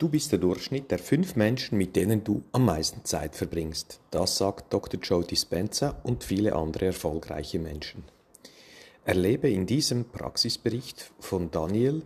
[0.00, 4.00] Du bist der Durchschnitt der fünf Menschen, mit denen du am meisten Zeit verbringst.
[4.10, 4.98] Das sagt Dr.
[4.98, 8.04] Joe Dispenza und viele andere erfolgreiche Menschen.
[9.04, 12.02] Erlebe in diesem Praxisbericht von Daniel,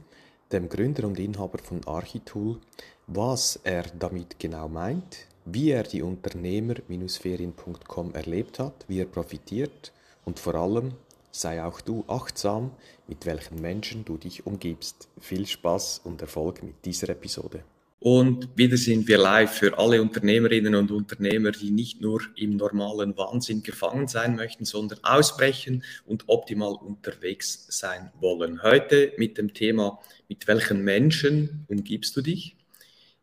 [0.50, 2.59] dem Gründer und Inhaber von Architool,
[3.07, 9.92] was er damit genau meint, wie er die Unternehmer-ferien.com erlebt hat, wie er profitiert
[10.24, 10.95] und vor allem
[11.30, 12.72] sei auch du achtsam,
[13.06, 15.06] mit welchen Menschen du dich umgibst.
[15.20, 17.62] Viel Spaß und Erfolg mit dieser Episode.
[18.04, 23.16] Und wieder sind wir live für alle Unternehmerinnen und Unternehmer, die nicht nur im normalen
[23.16, 28.62] Wahnsinn gefangen sein möchten, sondern ausbrechen und optimal unterwegs sein wollen.
[28.62, 32.58] Heute mit dem Thema, mit welchen Menschen umgibst du dich?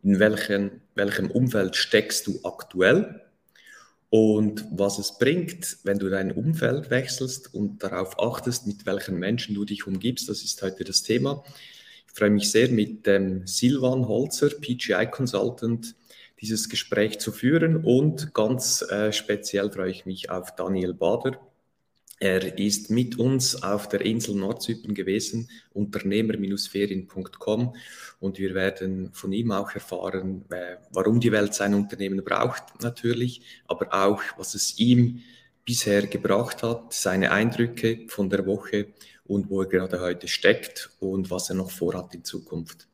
[0.01, 3.21] In welchen, welchem Umfeld steckst du aktuell?
[4.09, 9.53] Und was es bringt, wenn du dein Umfeld wechselst und darauf achtest, mit welchen Menschen
[9.53, 11.43] du dich umgibst, das ist heute das Thema.
[12.13, 15.95] Freue mich sehr, mit ähm, Silvan Holzer, PGI Consultant,
[16.41, 21.39] dieses Gespräch zu führen und ganz äh, speziell freue ich mich auf Daniel Bader.
[22.19, 27.75] Er ist mit uns auf der Insel Nordzypern gewesen, unternehmer-ferien.com
[28.19, 33.41] und wir werden von ihm auch erfahren, äh, warum die Welt sein Unternehmen braucht natürlich,
[33.67, 35.21] aber auch, was es ihm
[35.65, 38.87] bisher gebracht hat, seine Eindrücke von der Woche
[39.31, 42.87] und wo er gerade heute steckt und was er noch vorhat in Zukunft.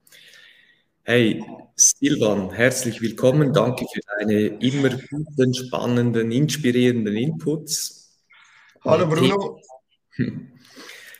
[1.01, 1.43] Hey,
[1.75, 3.53] Silvan, herzlich willkommen.
[3.53, 8.21] Danke für deine immer guten, spannenden, inspirierenden Inputs.
[8.83, 9.59] Hallo Bruno.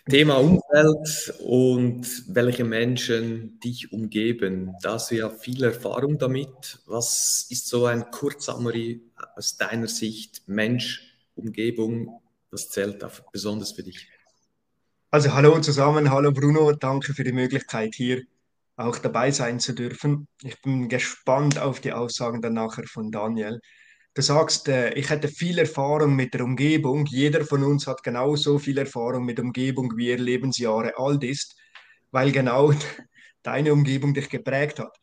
[0.07, 4.75] Thema Umfeld und welche Menschen dich umgeben.
[4.83, 6.79] Da hast du ja viel Erfahrung damit.
[6.85, 9.01] Was ist so ein Kurzsummary
[9.35, 12.21] aus deiner Sicht Mensch, Umgebung?
[12.51, 14.07] Was zählt besonders für dich?
[15.09, 18.23] Also hallo zusammen, hallo Bruno, danke für die Möglichkeit hier
[18.75, 20.27] auch dabei sein zu dürfen.
[20.43, 23.61] Ich bin gespannt auf die Aussagen dann nachher von Daniel.
[24.15, 27.05] Du sagst, äh, ich hätte viel Erfahrung mit der Umgebung.
[27.05, 31.55] Jeder von uns hat genauso viel Erfahrung mit der Umgebung, wie er Lebensjahre alt ist,
[32.11, 32.73] weil genau
[33.43, 34.93] deine Umgebung dich geprägt hat.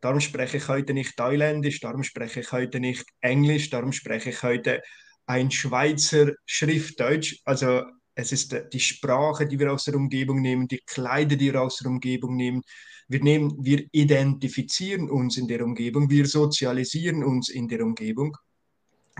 [0.00, 4.40] Darum spreche ich heute nicht Thailändisch, darum spreche ich heute nicht Englisch, darum spreche ich
[4.44, 4.82] heute
[5.26, 7.40] ein Schweizer Schriftdeutsch.
[7.44, 7.82] Also
[8.18, 11.76] es ist die Sprache, die wir aus der Umgebung nehmen, die Kleider, die wir aus
[11.76, 12.62] der Umgebung nehmen.
[13.06, 18.36] Wir, nehmen, wir identifizieren uns in der Umgebung, wir sozialisieren uns in der Umgebung.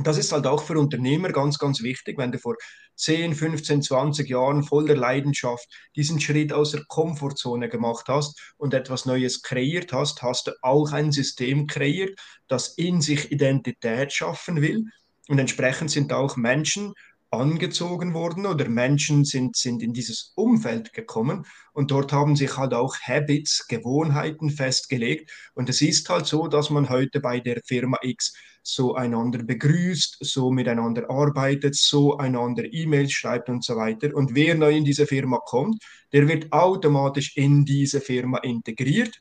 [0.03, 2.57] Das ist halt auch für Unternehmer ganz, ganz wichtig, wenn du vor
[2.97, 9.07] 10, 15, 20 Jahren voller Leidenschaft diesen Schritt aus der Komfortzone gemacht hast und etwas
[9.07, 14.87] Neues kreiert hast, hast du auch ein System kreiert, das in sich Identität schaffen will.
[15.29, 16.95] Und entsprechend sind auch Menschen
[17.31, 22.73] angezogen worden oder Menschen sind, sind in dieses Umfeld gekommen und dort haben sich halt
[22.73, 25.31] auch Habits, Gewohnheiten festgelegt.
[25.55, 30.19] Und es ist halt so, dass man heute bei der Firma X so einander begrüßt,
[30.21, 34.15] so miteinander arbeitet, so einander E-Mails schreibt und so weiter.
[34.15, 39.21] Und wer neu in diese Firma kommt, der wird automatisch in diese Firma integriert.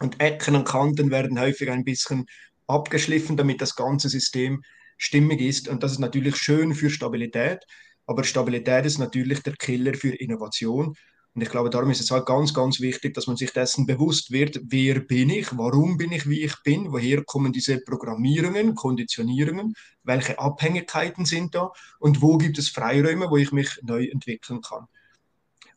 [0.00, 2.26] Und Ecken und Kanten werden häufig ein bisschen
[2.66, 4.62] abgeschliffen, damit das ganze System
[4.96, 5.68] stimmig ist.
[5.68, 7.60] Und das ist natürlich schön für Stabilität,
[8.06, 10.94] aber Stabilität ist natürlich der Killer für Innovation.
[11.34, 14.30] Und ich glaube, darum ist es halt ganz, ganz wichtig, dass man sich dessen bewusst
[14.30, 19.74] wird, wer bin ich, warum bin ich, wie ich bin, woher kommen diese Programmierungen, Konditionierungen,
[20.04, 24.86] welche Abhängigkeiten sind da und wo gibt es Freiräume, wo ich mich neu entwickeln kann.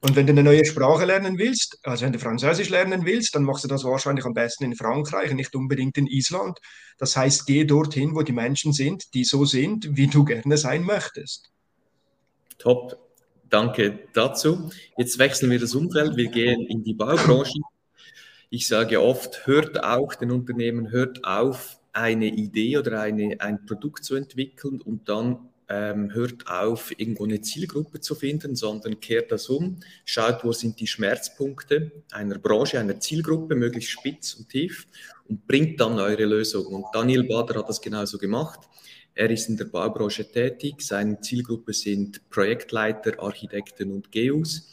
[0.07, 3.43] Und wenn du eine neue Sprache lernen willst, also wenn du Französisch lernen willst, dann
[3.43, 6.59] machst du das wahrscheinlich am besten in Frankreich, nicht unbedingt in Island.
[6.97, 10.83] Das heißt, geh dorthin, wo die Menschen sind, die so sind, wie du gerne sein
[10.83, 11.51] möchtest.
[12.57, 12.97] Top,
[13.49, 14.69] danke dazu.
[14.97, 17.59] Jetzt wechseln wir das Umfeld, wir gehen in die Baubranche.
[18.49, 24.05] Ich sage oft, hört auch den Unternehmen, hört auf, eine Idee oder eine, ein Produkt
[24.05, 29.49] zu entwickeln und dann ähm, hört auf, irgendwo eine Zielgruppe zu finden, sondern kehrt das
[29.49, 34.87] um, schaut, wo sind die Schmerzpunkte einer Branche, einer Zielgruppe, möglichst spitz und tief
[35.27, 36.67] und bringt dann eure Lösung.
[36.67, 38.61] Und Daniel Bader hat das genauso gemacht.
[39.13, 40.75] Er ist in der Baubranche tätig.
[40.81, 44.71] Seine Zielgruppe sind Projektleiter, Architekten und GEUs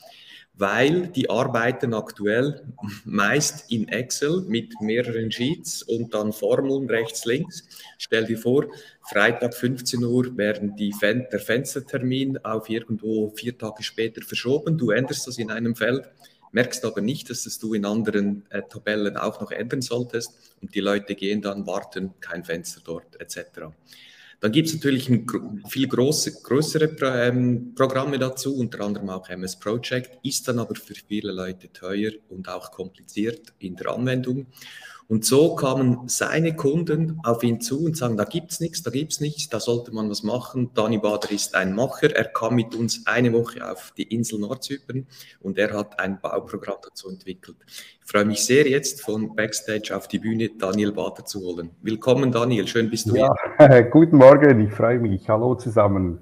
[0.56, 2.62] weil die arbeiten aktuell
[3.04, 7.64] meist in Excel mit mehreren Sheets und dann Formeln rechts, links.
[7.98, 8.66] Stell dir vor,
[9.02, 14.78] Freitag 15 Uhr werden die Fen der Fenstertermin auf irgendwo vier Tage später verschoben.
[14.78, 16.08] Du änderst das in einem Feld,
[16.52, 20.74] merkst aber nicht, dass das du in anderen äh, Tabellen auch noch ändern solltest und
[20.74, 23.72] die Leute gehen dann, warten, kein Fenster dort etc.
[24.44, 25.26] Dann gibt es natürlich ein,
[25.70, 30.92] viel große, größere ähm, Programme dazu, unter anderem auch MS Project, ist dann aber für
[30.94, 34.48] viele Leute teuer und auch kompliziert in der Anwendung.
[35.06, 38.90] Und so kamen seine Kunden auf ihn zu und sagen, da gibt es nichts, da
[38.90, 40.70] gibt es nichts, da sollte man was machen.
[40.74, 45.06] Dani Bader ist ein Macher, er kam mit uns eine Woche auf die Insel Nordzypern
[45.40, 47.56] und er hat ein Bauprogramm dazu entwickelt.
[47.66, 51.70] Ich freue mich sehr jetzt von Backstage auf die Bühne Daniel Bader zu holen.
[51.82, 53.82] Willkommen Daniel, schön bist du ja, hier.
[53.90, 55.28] Guten Morgen, ich freue mich.
[55.28, 56.20] Hallo zusammen.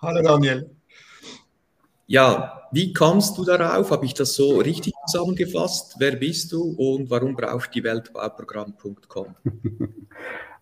[0.00, 0.75] Hallo Daniel.
[2.08, 3.90] Ja, wie kamst du darauf?
[3.90, 5.96] Habe ich das so richtig zusammengefasst?
[5.98, 9.34] Wer bist du und warum braucht die Welt Bauprogramm.com?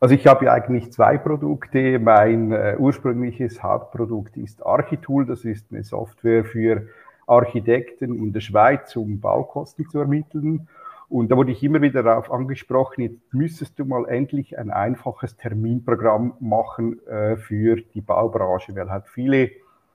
[0.01, 1.99] Also ich habe ja eigentlich zwei Produkte.
[1.99, 5.25] Mein äh, ursprüngliches Hauptprodukt ist Architool.
[5.25, 6.89] Das ist eine Software für
[7.27, 10.69] Architekten in der Schweiz, um Baukosten zu ermitteln.
[11.09, 15.39] Und da wurde ich immer wieder darauf angesprochen, jetzt müsstest du mal endlich ein einfaches
[15.39, 19.53] Terminprogramm machen äh, für die Baubranche, weil halt viele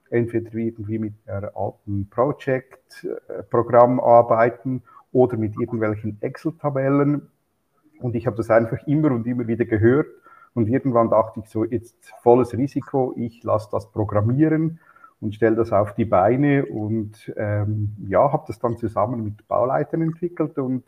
[0.10, 7.30] entweder irgendwie mit einer alten Project-Programm arbeiten oder mit irgendwelchen Excel-Tabellen.
[8.00, 10.08] Und ich habe das einfach immer und immer wieder gehört.
[10.54, 14.80] Und irgendwann dachte ich so, jetzt volles Risiko, ich lasse das programmieren
[15.22, 20.02] und stelle das auf die Beine und ähm, ja, habe das dann zusammen mit Bauleitern
[20.02, 20.84] entwickelt und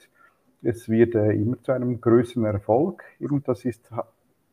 [0.63, 3.03] es wird äh, immer zu einem größeren Erfolg.
[3.19, 3.91] Eben das ist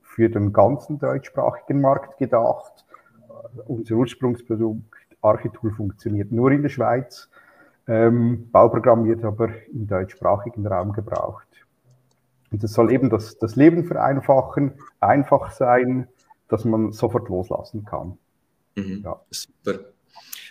[0.03, 2.85] für den ganzen deutschsprachigen Markt gedacht
[3.67, 4.83] unser Ursprungsprodukt
[5.21, 7.29] Architool funktioniert nur in der Schweiz.
[7.87, 11.47] Ähm, Bauprogramm wird aber im deutschsprachigen Raum gebraucht.
[12.51, 16.09] Und das soll eben das, das Leben vereinfachen, einfach sein,
[16.49, 18.19] dass man sofort loslassen kann.
[18.77, 19.21] Mhm, ja.
[19.31, 19.81] Super.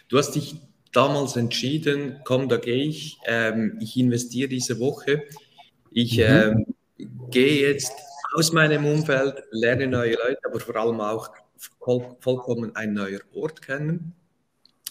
[0.09, 0.61] Du hast dich
[0.91, 5.23] damals entschieden, komm, da gehe ich, ähm, ich investiere diese Woche,
[5.91, 6.23] ich mhm.
[6.23, 6.65] ähm,
[7.29, 7.93] gehe jetzt
[8.35, 11.29] aus meinem Umfeld, lerne neue Leute, aber vor allem auch
[11.79, 14.13] vollkommen ein neuer Ort kennen.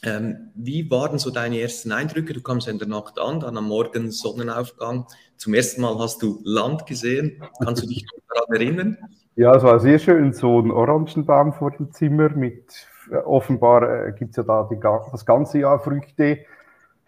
[0.02, 2.32] Ähm, wie waren so deine ersten Eindrücke?
[2.32, 5.06] Du kamst in der Nacht an, dann am Morgen Sonnenaufgang.
[5.36, 7.42] Zum ersten Mal hast du Land gesehen.
[7.62, 8.98] Kannst du dich daran erinnern?
[9.36, 10.32] Ja, es war sehr schön.
[10.32, 14.78] So ein Orangenbaum vor dem Zimmer mit, äh, offenbar äh, gibt es ja da die,
[14.78, 16.38] das ganze Jahr Früchte.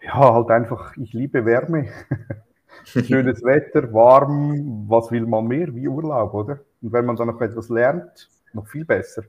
[0.01, 1.87] Ja, halt einfach, ich liebe Wärme.
[2.83, 5.73] Schönes Wetter, warm, was will man mehr?
[5.75, 6.59] Wie Urlaub, oder?
[6.81, 9.23] Und wenn man dann noch etwas lernt, noch viel besser.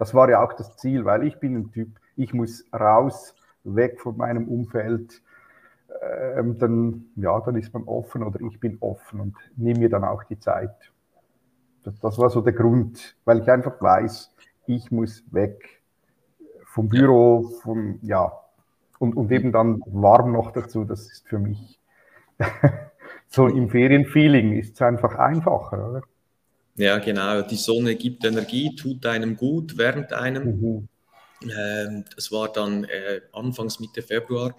[0.00, 4.00] Das war ja auch das Ziel, weil ich bin ein Typ, ich muss raus, weg
[4.00, 5.20] von meinem Umfeld.
[6.32, 10.04] Ähm, dann, ja, dann ist man offen oder ich bin offen und nehme mir dann
[10.04, 10.74] auch die Zeit.
[11.82, 15.82] Das, das war so der Grund, weil ich einfach weiß, ich muss weg
[16.64, 18.32] vom Büro, vom, ja,
[18.98, 21.78] und, und eben dann warm noch dazu, das ist für mich
[23.28, 26.02] so im Ferienfeeling ist es einfach einfacher, oder?
[26.80, 27.42] Ja, genau.
[27.42, 30.44] Die Sonne gibt Energie, tut einem gut, wärmt einem.
[30.44, 30.88] Mhm.
[31.42, 34.54] Ähm, das war dann äh, anfangs Mitte Februar,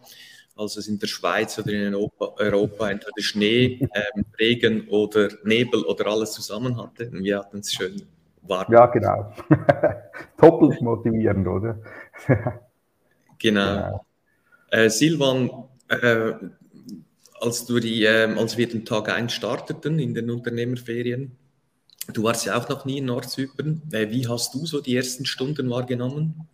[0.55, 3.79] als es in der Schweiz oder in Europa, Europa entweder Schnee,
[4.15, 7.09] ähm, Regen oder Nebel oder alles zusammen hatte.
[7.09, 8.03] Und wir hatten es schön
[8.43, 8.71] warm.
[8.71, 9.33] Ja, genau.
[10.37, 11.79] Doppelt motivierend, oder?
[13.39, 13.39] genau.
[13.39, 14.05] genau.
[14.69, 15.49] Äh, Silvan,
[15.87, 16.33] äh,
[17.39, 21.35] als, die, äh, als wir den Tag 1 starteten in den Unternehmerferien,
[22.13, 23.81] Du warst ja auch noch nie in Nordzypern.
[23.91, 26.47] Äh, wie hast du so die ersten Stunden wahrgenommen?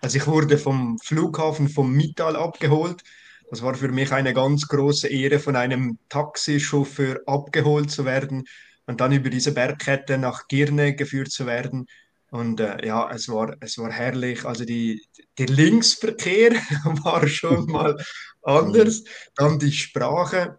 [0.00, 3.02] Also ich wurde vom Flughafen vom Mittal abgeholt.
[3.50, 8.44] Das war für mich eine ganz große Ehre, von einem Taxichauffeur abgeholt zu werden
[8.86, 11.86] und dann über diese Bergkette nach Girne geführt zu werden.
[12.30, 14.44] Und äh, ja, es war, es war herrlich.
[14.44, 15.06] Also die,
[15.38, 16.52] der Linksverkehr
[17.04, 17.96] war schon mal
[18.42, 19.04] anders.
[19.36, 20.58] Dann die Sprache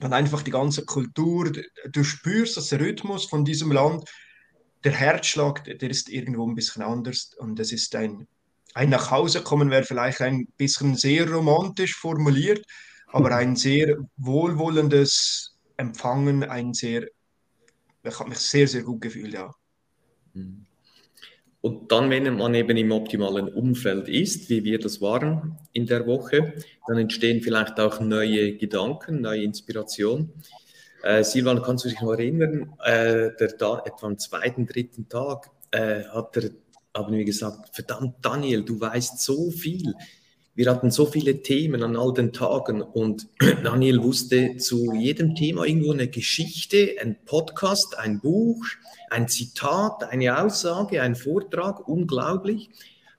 [0.00, 1.52] dann einfach die ganze Kultur,
[1.90, 4.10] du spürst das Rhythmus von diesem Land,
[4.82, 8.26] der Herzschlag, der ist irgendwo ein bisschen anders und es ist ein,
[8.74, 12.64] ein nach wäre vielleicht ein bisschen sehr romantisch formuliert,
[13.08, 17.06] aber ein sehr wohlwollendes Empfangen, ein sehr,
[18.02, 19.52] ich habe mich sehr, sehr gut gefühlt, ja.
[20.32, 20.66] Mhm.
[21.62, 26.06] Und dann, wenn man eben im optimalen Umfeld ist, wie wir das waren in der
[26.06, 26.54] Woche,
[26.86, 30.30] dann entstehen vielleicht auch neue Gedanken, neue Inspiration.
[31.02, 35.50] Äh, Silvan, kannst du dich noch erinnern, äh, der da, etwa am zweiten, dritten Tag
[35.70, 36.50] äh, hat er,
[36.96, 39.94] haben wir gesagt, verdammt Daniel, du weißt so viel.
[40.60, 43.28] Wir hatten so viele Themen an all den Tagen und
[43.64, 48.62] Daniel wusste zu jedem Thema irgendwo eine Geschichte, ein Podcast, ein Buch,
[49.08, 52.68] ein Zitat, eine Aussage, ein Vortrag, unglaublich.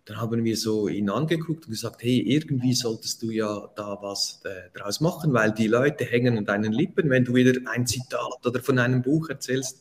[0.06, 4.42] Dann haben wir so ihn angeguckt und gesagt, hey, irgendwie solltest du ja da was
[4.44, 8.46] äh, draus machen, weil die Leute hängen an deinen Lippen, wenn du wieder ein Zitat
[8.46, 9.80] oder von einem Buch erzählst.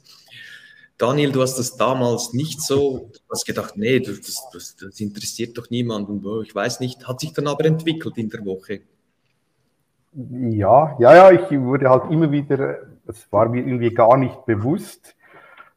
[1.01, 4.21] Daniel, du hast das damals nicht so, du hast gedacht, nee, das,
[4.53, 8.45] das, das interessiert doch niemanden, ich weiß nicht, hat sich dann aber entwickelt in der
[8.45, 8.83] Woche.
[10.13, 15.17] Ja, ja, ja, ich wurde halt immer wieder, das war mir irgendwie gar nicht bewusst,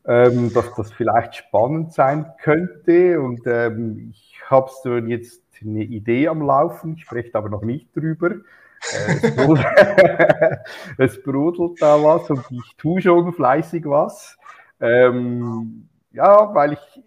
[0.06, 3.22] ähm, dass das vielleicht spannend sein könnte.
[3.22, 7.96] Und ähm, ich habe so jetzt eine Idee am Laufen, ich spreche aber noch nicht
[7.96, 8.32] drüber.
[8.32, 9.68] Äh, es, brodelt,
[10.98, 14.38] es, brodelt, da was und ich tue schon fleißig was.
[14.80, 17.04] Ähm, ja, weil ich,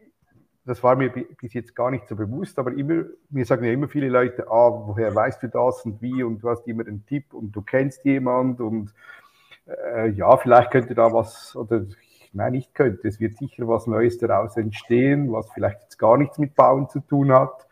[0.65, 3.89] das war mir bis jetzt gar nicht so bewusst, aber immer, mir sagen ja immer
[3.89, 7.33] viele Leute, ah, woher weißt du das und wie und du hast immer einen Tipp
[7.33, 8.93] und du kennst jemand und
[9.67, 11.87] äh, ja, vielleicht könnte da was, oder
[12.33, 16.39] nein, nicht könnte, es wird sicher was Neues daraus entstehen, was vielleicht jetzt gar nichts
[16.39, 17.67] mit Bauen zu tun hat.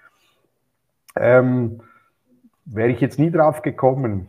[1.16, 1.80] Ähm,
[2.66, 4.28] Wäre ich jetzt nie drauf gekommen.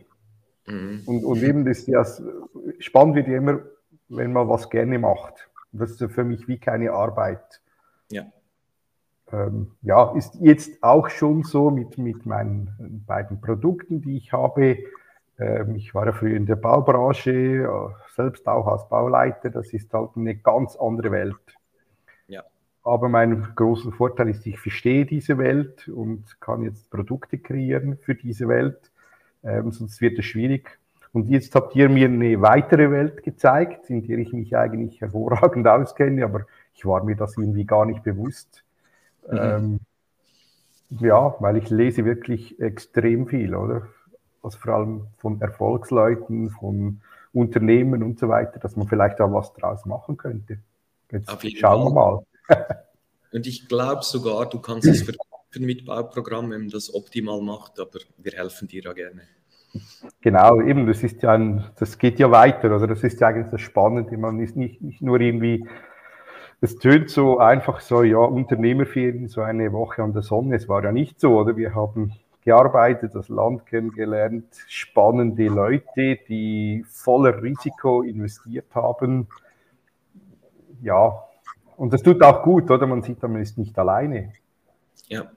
[0.66, 1.02] Mhm.
[1.06, 2.04] Und, und eben das ja
[2.78, 3.60] spannend wird ja immer,
[4.08, 5.48] wenn man was gerne macht.
[5.78, 7.60] Das ist für mich wie keine Arbeit.
[8.10, 8.24] Ja.
[9.32, 14.78] Ähm, ja, ist jetzt auch schon so mit, mit meinen beiden Produkten, die ich habe.
[15.38, 19.50] Ähm, ich war ja früher in der Baubranche, äh, selbst auch als Bauleiter.
[19.50, 21.36] Das ist halt eine ganz andere Welt.
[22.28, 22.44] Ja.
[22.84, 28.14] Aber mein großer Vorteil ist, ich verstehe diese Welt und kann jetzt Produkte kreieren für
[28.14, 28.92] diese Welt.
[29.42, 30.78] Ähm, sonst wird es schwierig.
[31.16, 35.66] Und jetzt habt ihr mir eine weitere Welt gezeigt, in der ich mich eigentlich hervorragend
[35.66, 36.42] auskenne, aber
[36.74, 38.62] ich war mir das irgendwie gar nicht bewusst.
[39.30, 39.38] Mhm.
[39.40, 39.80] Ähm,
[40.90, 43.88] ja, weil ich lese wirklich extrem viel, oder?
[44.42, 47.00] also vor allem von Erfolgsleuten, von
[47.32, 50.58] Unternehmen und so weiter, dass man vielleicht da was draus machen könnte.
[51.10, 52.26] Jetzt schauen wir mal.
[53.32, 57.80] und ich glaube sogar, du kannst es verknüpfen mit Bauprogrammen, wenn man das optimal macht,
[57.80, 59.22] aber wir helfen dir ja gerne.
[60.20, 63.50] Genau, eben, das ist ja ein, das geht ja weiter, also das ist ja eigentlich
[63.50, 64.16] das Spannende.
[64.16, 65.66] Man ist nicht, nicht nur irgendwie,
[66.60, 70.56] es tönt so einfach so, ja, Unternehmerferien, so eine Woche an der Sonne.
[70.56, 71.56] Es war ja nicht so, oder?
[71.56, 79.26] Wir haben gearbeitet, das Land kennengelernt, spannende Leute, die voller Risiko investiert haben.
[80.80, 81.24] Ja,
[81.76, 82.86] und das tut auch gut, oder?
[82.86, 84.32] Man sieht, man ist nicht alleine.
[85.08, 85.30] Ja.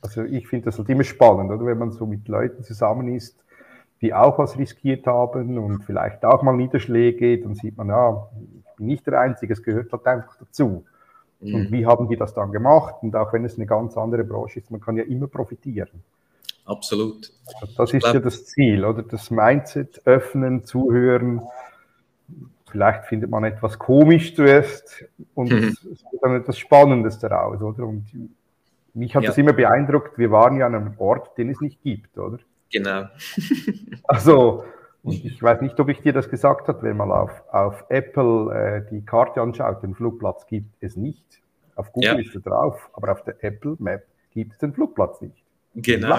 [0.00, 1.66] Also ich finde das halt immer spannend, oder?
[1.66, 3.38] Wenn man so mit Leuten zusammen ist,
[4.00, 8.28] die auch was riskiert haben und vielleicht auch mal Niederschläge, dann sieht man, ja,
[8.64, 10.84] ich bin nicht der Einzige, es gehört halt einfach dazu.
[11.40, 11.54] Mhm.
[11.54, 12.96] Und wie haben die das dann gemacht?
[13.02, 16.02] Und auch wenn es eine ganz andere Branche ist, man kann ja immer profitieren
[16.70, 17.32] absolut.
[17.76, 19.02] Das ist ja das Ziel, oder?
[19.02, 21.42] Das Mindset öffnen, zuhören.
[22.70, 25.04] Vielleicht findet man etwas komisch zuerst
[25.34, 25.76] und mhm.
[25.76, 27.84] es wird dann etwas Spannendes daraus, oder?
[27.84, 28.06] Und
[28.94, 29.30] mich hat ja.
[29.30, 32.38] das immer beeindruckt, wir waren ja an einem Ort, den es nicht gibt, oder?
[32.72, 33.04] Genau.
[34.04, 34.64] also,
[35.04, 38.54] ich weiß nicht, ob ich dir das gesagt habe, wenn man auf, auf Apple
[38.86, 41.24] äh, die Karte anschaut, den Flugplatz gibt es nicht.
[41.76, 42.18] Auf Google ja.
[42.18, 45.42] ist er drauf, aber auf der Apple Map gibt es den Flugplatz nicht.
[45.74, 46.18] Genau.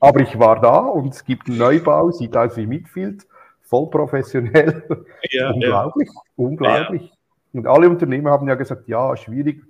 [0.00, 3.26] Aber ich war da und es gibt einen Neubau, sieht aus wie Midfield,
[3.62, 4.82] voll professionell.
[5.30, 6.20] Ja, unglaublich, ja.
[6.36, 7.12] unglaublich.
[7.52, 9.64] Und alle Unternehmer haben ja gesagt, ja, schwierig,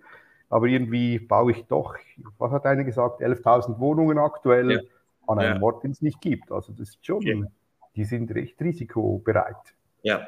[0.50, 1.94] aber irgendwie baue ich doch,
[2.38, 4.86] was hat einer gesagt, 11.000 Wohnungen aktuell
[5.26, 6.52] an einem Ort, den es nicht gibt.
[6.52, 7.48] Also das ist schon,
[7.94, 9.74] die sind recht risikobereit.
[10.02, 10.26] Ja,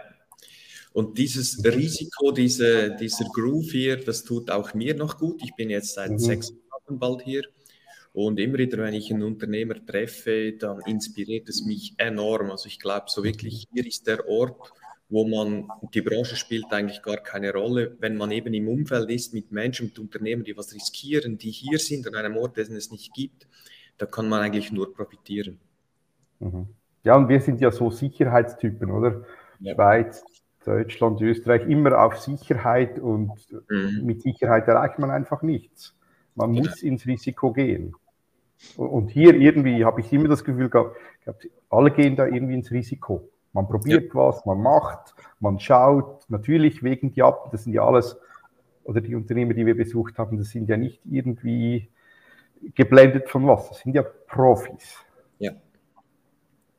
[0.93, 5.41] und dieses Risiko, diese, dieser Groove hier, das tut auch mir noch gut.
[5.43, 6.19] Ich bin jetzt seit mhm.
[6.19, 7.43] sechs Monaten bald hier
[8.13, 12.51] und immer wieder, wenn ich einen Unternehmer treffe, dann inspiriert es mich enorm.
[12.51, 14.73] Also ich glaube, so wirklich, hier ist der Ort,
[15.09, 19.33] wo man, die Branche spielt eigentlich gar keine Rolle, wenn man eben im Umfeld ist
[19.35, 22.91] mit Menschen, mit Unternehmern, die was riskieren, die hier sind an einem Ort, den es
[22.91, 23.47] nicht gibt,
[23.99, 25.59] da kann man eigentlich nur profitieren.
[26.39, 26.69] Mhm.
[27.03, 29.23] Ja, und wir sind ja so Sicherheitstypen, oder?
[29.61, 29.75] Ja.
[29.75, 30.25] Schweiz,
[30.65, 33.33] Deutschland, Österreich, immer auf Sicherheit und
[33.69, 34.03] mhm.
[34.05, 35.95] mit Sicherheit erreicht man einfach nichts.
[36.35, 36.63] Man ja.
[36.63, 37.95] muss ins Risiko gehen.
[38.77, 40.97] Und hier irgendwie habe ich immer das Gefühl gehabt,
[41.71, 43.29] alle gehen da irgendwie ins Risiko.
[43.53, 44.15] Man probiert ja.
[44.15, 46.29] was, man macht, man schaut.
[46.29, 48.19] Natürlich wegen die ab, das sind ja alles,
[48.85, 51.89] oder die Unternehmer, die wir besucht haben, das sind ja nicht irgendwie
[52.75, 54.97] geblendet von was, das sind ja Profis.
[55.39, 55.53] Ja.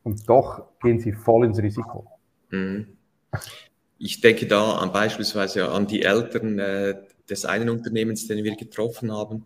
[0.04, 2.08] Und doch gehen sie voll ins Risiko.
[2.50, 2.98] Mhm.
[3.98, 6.96] Ich denke da an beispielsweise an die Eltern äh,
[7.30, 9.46] des einen Unternehmens, den wir getroffen haben.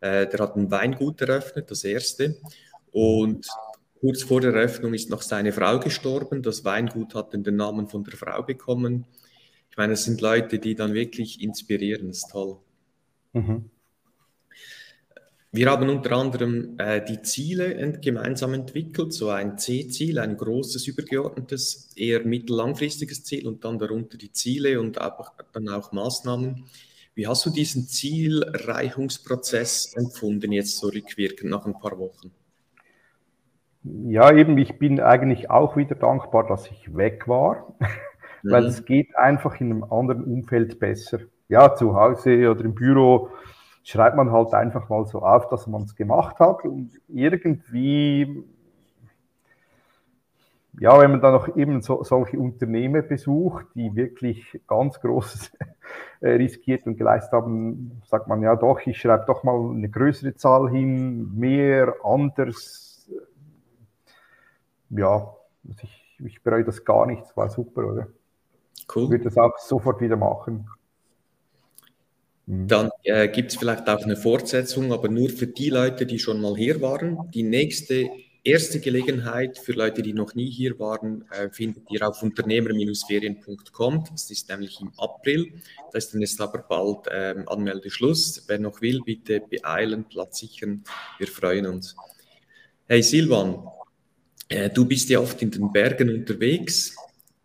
[0.00, 2.36] Äh, der hat ein Weingut eröffnet, das erste.
[2.92, 3.46] Und
[4.00, 6.42] kurz vor der Eröffnung ist noch seine Frau gestorben.
[6.42, 9.06] Das Weingut hat dann den Namen von der Frau bekommen.
[9.70, 12.08] Ich meine, es sind Leute, die dann wirklich inspirieren.
[12.08, 12.58] Das ist toll.
[13.32, 13.70] Mhm.
[15.54, 21.92] Wir haben unter anderem äh, die Ziele gemeinsam entwickelt, so ein C-Ziel, ein großes, übergeordnetes,
[21.94, 26.64] eher mittel-langfristiges Ziel und dann darunter die Ziele und auch, dann auch Maßnahmen.
[27.14, 32.32] Wie hast du diesen Zielerreichungsprozess empfunden, jetzt so rückwirkend nach ein paar Wochen?
[33.84, 37.76] Ja, eben, ich bin eigentlich auch wieder dankbar, dass ich weg war,
[38.42, 38.50] mhm.
[38.50, 41.20] weil es geht einfach in einem anderen Umfeld besser.
[41.48, 43.30] Ja, zu Hause oder im Büro
[43.84, 48.42] schreibt man halt einfach mal so auf, dass man es gemacht hat und irgendwie,
[50.80, 55.52] ja, wenn man dann noch eben so, solche Unternehmen besucht, die wirklich ganz Großes
[56.22, 60.34] äh, riskiert und geleistet haben, sagt man ja doch, ich schreibe doch mal eine größere
[60.34, 63.08] Zahl hin, mehr, anders.
[64.88, 65.30] Ja,
[65.82, 68.06] ich, ich bereue das gar nicht, es war super, oder?
[68.94, 69.04] Cool.
[69.04, 70.68] Ich würde das auch sofort wieder machen.
[72.46, 72.68] Mhm.
[72.68, 76.40] Dann äh, gibt es vielleicht auch eine Fortsetzung, aber nur für die Leute, die schon
[76.40, 77.30] mal hier waren.
[77.32, 78.10] Die nächste
[78.44, 84.04] erste Gelegenheit für Leute, die noch nie hier waren, äh, findet ihr auf unternehmer-ferien.com.
[84.10, 85.52] Das ist nämlich im April.
[85.90, 88.44] Da ist dann jetzt aber bald ähm, Anmeldeschluss.
[88.46, 90.84] Wer noch will, bitte beeilen, Platz sichern.
[91.18, 91.96] Wir freuen uns.
[92.86, 93.66] Hey Silvan,
[94.50, 96.94] äh, du bist ja oft in den Bergen unterwegs,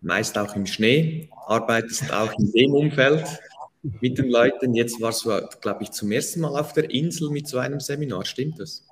[0.02, 3.26] meist auch im Schnee, arbeitest auch in dem Umfeld
[3.82, 4.74] mit den Leuten.
[4.74, 8.26] Jetzt warst du, glaube ich, zum ersten Mal auf der Insel mit so einem Seminar.
[8.26, 8.86] Stimmt das?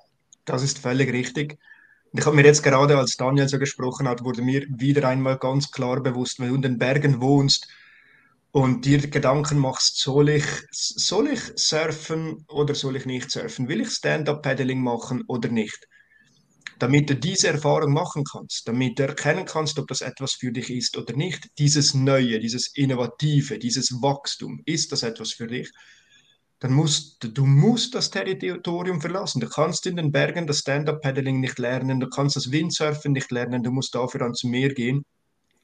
[0.46, 1.58] Das ist völlig richtig.
[2.14, 5.72] ich habe mir jetzt gerade, als Daniel so gesprochen hat, wurde mir wieder einmal ganz
[5.72, 7.68] klar bewusst, wenn du in den Bergen wohnst
[8.52, 13.68] und dir Gedanken machst, soll ich, soll ich surfen oder soll ich nicht surfen?
[13.68, 15.88] Will ich Stand-up-Paddling machen oder nicht?
[16.80, 20.70] Damit du diese Erfahrung machen kannst, damit du erkennen kannst, ob das etwas für dich
[20.70, 25.72] ist oder nicht, dieses Neue, dieses Innovative, dieses Wachstum, ist das etwas für dich?
[26.60, 29.40] Dann musst du musst das Territorium verlassen.
[29.40, 33.62] Du kannst in den Bergen das Stand-up-Paddling nicht lernen, du kannst das Windsurfen nicht lernen,
[33.64, 35.06] du musst dafür ans Meer gehen.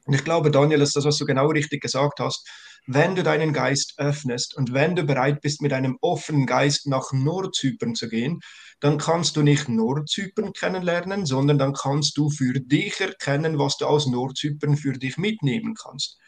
[0.06, 2.46] Und ich glaube, Daniel, ist das, was du genau richtig gesagt hast.
[2.86, 7.12] Wenn du deinen Geist öffnest und wenn du bereit bist, mit einem offenen Geist nach
[7.12, 8.40] Nordzypern zu gehen,
[8.80, 13.86] dann kannst du nicht Nordzypern kennenlernen, sondern dann kannst du für dich erkennen, was du
[13.86, 16.18] aus Nordzypern für dich mitnehmen kannst.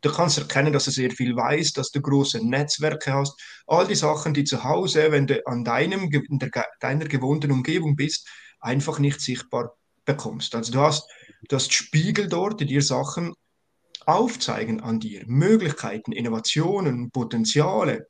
[0.00, 3.38] Du kannst erkennen, dass du sehr viel weißt, dass du große Netzwerke hast.
[3.66, 7.96] All die Sachen, die zu Hause, wenn du an deinem, in der, deiner gewohnten Umgebung
[7.96, 8.28] bist,
[8.60, 10.54] einfach nicht sichtbar bekommst.
[10.54, 11.04] Also du hast,
[11.48, 13.34] du hast Spiegel dort, die dir Sachen
[14.08, 18.08] aufzeigen an dir, Möglichkeiten, Innovationen, Potenziale,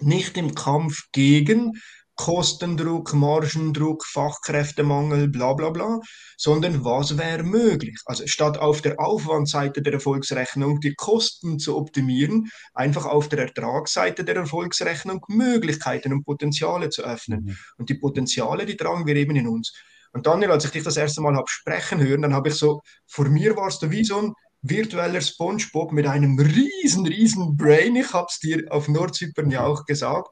[0.00, 1.72] nicht im Kampf gegen
[2.16, 6.00] Kostendruck, Margendruck, Fachkräftemangel, bla bla bla,
[6.38, 7.98] sondern was wäre möglich?
[8.06, 14.24] Also statt auf der Aufwandseite der Erfolgsrechnung die Kosten zu optimieren, einfach auf der Ertragsseite
[14.24, 17.44] der Erfolgsrechnung Möglichkeiten und Potenziale zu öffnen.
[17.44, 17.56] Mhm.
[17.78, 19.74] Und die Potenziale, die tragen wir eben in uns.
[20.12, 22.80] Und Daniel, als ich dich das erste Mal habe sprechen hören, dann habe ich so,
[23.06, 24.32] vor mir warst du wie so ein
[24.64, 27.96] virtueller SpongeBob mit einem riesen, riesen Brain.
[27.96, 30.30] Ich habe es dir auf Nordzypern ja auch gesagt.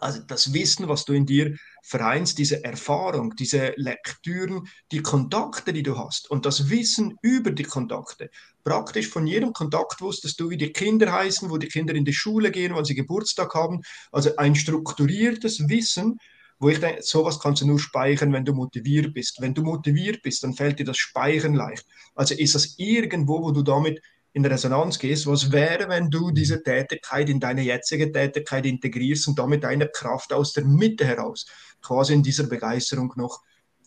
[0.00, 5.84] Also das Wissen, was du in dir vereinst, diese Erfahrung, diese Lektüren, die Kontakte, die
[5.84, 8.28] du hast und das Wissen über die Kontakte.
[8.64, 12.12] Praktisch von jedem Kontakt wusstest du, wie die Kinder heißen, wo die Kinder in die
[12.12, 13.82] Schule gehen, wann sie Geburtstag haben.
[14.10, 16.18] Also ein strukturiertes Wissen,
[16.62, 19.40] wo ich denke, sowas kannst du nur speichern, wenn du motiviert bist.
[19.40, 21.84] Wenn du motiviert bist, dann fällt dir das Speichern leicht.
[22.14, 24.00] Also ist das irgendwo, wo du damit
[24.32, 29.40] in Resonanz gehst, was wäre, wenn du diese Tätigkeit in deine jetzige Tätigkeit integrierst und
[29.40, 31.46] damit deine Kraft aus der Mitte heraus
[31.82, 33.40] quasi in dieser Begeisterung noch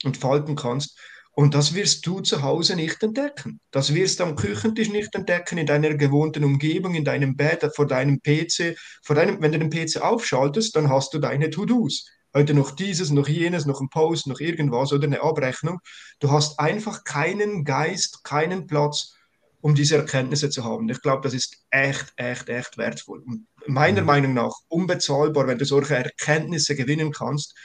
[0.04, 1.00] entfalten kannst.
[1.32, 3.62] Und das wirst du zu Hause nicht entdecken.
[3.72, 7.88] Das wirst du am Küchentisch nicht entdecken, in deiner gewohnten Umgebung, in deinem Bett, vor
[7.88, 8.78] deinem PC.
[9.02, 12.06] Vor deinem, wenn du den PC aufschaltest, dann hast du deine To-Dos
[12.36, 15.80] heute noch dieses, noch jenes, noch ein Post, noch irgendwas oder eine Abrechnung.
[16.20, 19.16] Du hast einfach keinen Geist, keinen Platz,
[19.62, 20.88] um diese Erkenntnisse zu haben.
[20.90, 23.24] Ich glaube, das ist echt, echt, echt wertvoll.
[23.26, 24.08] Und meiner mhm.
[24.08, 27.56] Meinung nach unbezahlbar, wenn du solche Erkenntnisse gewinnen kannst,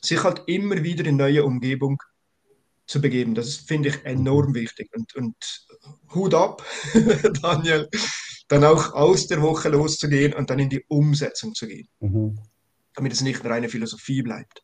[0.00, 2.02] sich halt immer wieder in neue Umgebung
[2.86, 3.34] zu begeben.
[3.34, 4.88] Das finde ich enorm wichtig.
[4.94, 5.66] Und, und
[6.14, 6.64] Hut ab,
[7.42, 7.88] Daniel,
[8.48, 11.88] dann auch aus der Woche loszugehen und dann in die Umsetzung zu gehen.
[12.00, 12.38] Mhm
[12.96, 14.62] damit es nicht reine Philosophie bleibt.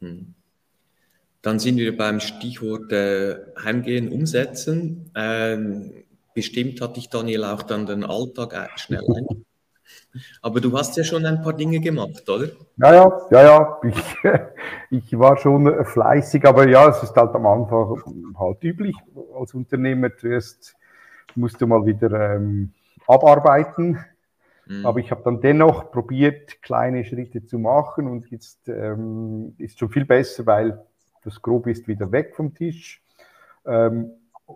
[0.00, 0.34] Hm.
[1.42, 5.10] Dann sind wir beim Stichwort äh, Heimgehen, Umsetzen.
[5.14, 9.44] Ähm, bestimmt hat dich Daniel auch dann den Alltag äh, schnell ein.
[10.42, 12.48] Aber du hast ja schon ein paar Dinge gemacht, oder?
[12.78, 13.80] Ja, ja, ja, ja.
[13.84, 14.16] Ich,
[14.90, 18.02] ich war schon fleißig, aber ja, es ist halt am Anfang
[18.38, 18.96] halt üblich
[19.38, 20.08] als Unternehmer.
[20.16, 20.74] Zuerst
[21.34, 22.72] musst du mal wieder ähm,
[23.06, 23.98] abarbeiten
[24.66, 24.84] Mhm.
[24.84, 29.90] Aber ich habe dann dennoch probiert, kleine Schritte zu machen und jetzt ähm, ist schon
[29.90, 30.84] viel besser, weil
[31.24, 33.02] das Grob ist wieder weg vom Tisch.
[33.64, 34.10] Ähm,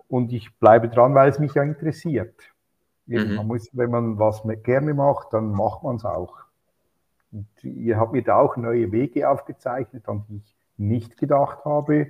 [0.09, 2.35] und ich bleibe dran, weil es mich ja interessiert.
[3.07, 3.35] Mhm.
[3.35, 6.39] Man muss, wenn man was gerne macht, dann macht man es auch.
[7.33, 12.09] Und ihr habt mir da auch neue Wege aufgezeichnet, an die ich nicht gedacht habe.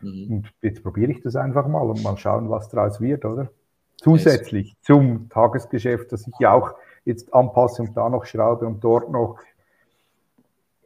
[0.00, 0.26] Mhm.
[0.30, 3.50] Und jetzt probiere ich das einfach mal und mal schauen, was daraus wird, oder?
[3.96, 6.74] Zusätzlich zum Tagesgeschäft, das ich ja auch
[7.10, 9.38] jetzt anpasse und da noch schraube und dort noch.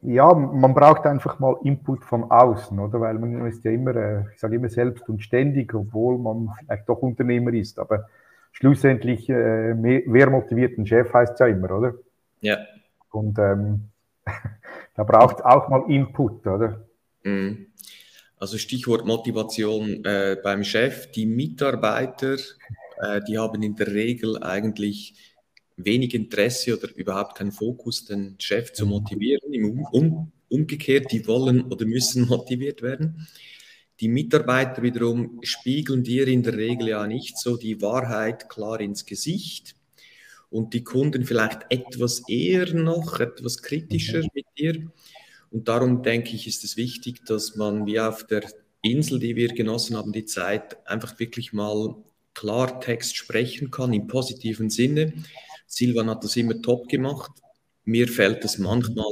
[0.02, 3.00] Ja, man braucht einfach mal Input von außen, oder?
[3.00, 6.88] Weil man ist ja immer, äh, ich sage immer selbst und ständig, obwohl man vielleicht
[6.88, 7.78] doch Unternehmer ist.
[7.78, 8.06] Aber
[8.52, 9.74] schlussendlich, äh,
[10.06, 11.94] wer motiviert einen Chef, heißt es ja immer, oder?
[12.40, 12.58] Ja.
[13.12, 13.88] Und ähm,
[14.94, 16.80] da braucht es auch mal Input, oder?
[17.22, 17.68] Mhm.
[18.38, 21.10] Also Stichwort Motivation äh, beim Chef.
[21.12, 22.36] Die Mitarbeiter,
[23.00, 25.33] äh, die haben in der Regel eigentlich
[25.76, 29.52] wenig Interesse oder überhaupt keinen Fokus, den Chef zu motivieren.
[29.52, 33.26] Im um, umgekehrt, die wollen oder müssen motiviert werden.
[34.00, 39.06] Die Mitarbeiter wiederum spiegeln dir in der Regel ja nicht so die Wahrheit klar ins
[39.06, 39.76] Gesicht
[40.50, 44.30] und die Kunden vielleicht etwas eher noch, etwas kritischer mhm.
[44.34, 44.92] mit dir.
[45.50, 48.44] Und darum denke ich, ist es wichtig, dass man wie auf der
[48.82, 51.94] Insel, die wir genossen haben, die Zeit, einfach wirklich mal
[52.34, 55.14] Klartext sprechen kann im positiven Sinne.
[55.66, 57.32] Silvan hat das immer top gemacht.
[57.84, 59.06] Mir fällt es manchmal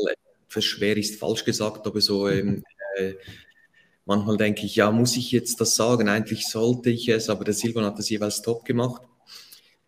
[0.48, 2.62] etwas schwer, ist falsch gesagt, aber so ähm,
[2.96, 3.14] äh,
[4.04, 6.08] manchmal denke ich, ja, muss ich jetzt das sagen?
[6.08, 9.02] Eigentlich sollte ich es, aber der Silvan hat das jeweils top gemacht.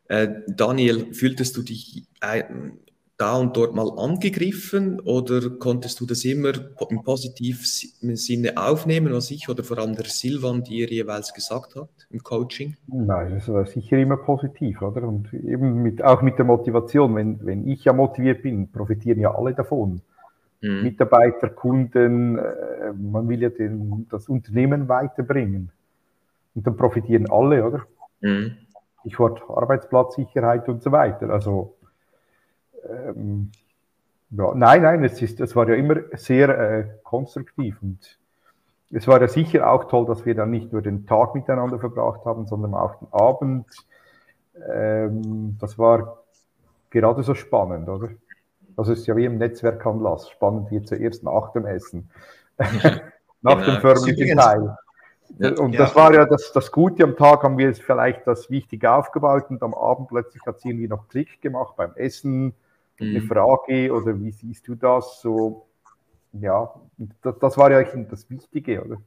[0.08, 2.44] Äh, Daniel, fühltest du dich äh,
[3.24, 6.52] da und dort mal angegriffen oder konntest du das immer
[6.90, 11.88] im positiven Sinne aufnehmen, was ich oder vor allem der Silvan dir jeweils gesagt hat
[12.10, 12.76] im Coaching?
[12.86, 15.02] Nein, das war sicher immer positiv, oder?
[15.04, 19.34] Und eben mit, auch mit der Motivation, wenn, wenn ich ja motiviert bin, profitieren ja
[19.34, 20.02] alle davon.
[20.60, 20.82] Mhm.
[20.82, 25.70] Mitarbeiter, Kunden, äh, man will ja den, das Unternehmen weiterbringen.
[26.54, 27.82] Und dann profitieren alle, oder?
[28.20, 28.52] Mhm.
[29.00, 31.30] Stichwort Arbeitsplatzsicherheit und so weiter.
[31.30, 31.74] Also
[32.88, 33.50] ähm,
[34.30, 38.18] ja, nein, nein, es, ist, es war ja immer sehr äh, konstruktiv und
[38.90, 42.24] es war ja sicher auch toll, dass wir dann nicht nur den Tag miteinander verbracht
[42.24, 43.66] haben, sondern auch den Abend.
[44.68, 46.24] Ähm, das war
[46.90, 48.10] gerade so spannend, oder?
[48.76, 50.30] Das ist ja wie im Netzwerkanlass.
[50.30, 52.10] Spannend wird zuerst nach dem Essen.
[52.58, 52.72] nach
[53.42, 53.64] genau.
[53.64, 54.76] dem förmlichen Teil.
[55.58, 55.78] Und ja.
[55.78, 59.46] das war ja das, das Gute am Tag, haben wir jetzt vielleicht das Wichtige aufgebaut
[59.48, 62.54] und am Abend plötzlich hat es irgendwie noch Klick gemacht beim Essen
[63.00, 63.26] eine mhm.
[63.26, 65.20] Frage oder wie siehst du das?
[65.20, 65.66] So,
[66.32, 66.72] ja,
[67.22, 69.00] das, das war ja eigentlich das Wichtige, oder?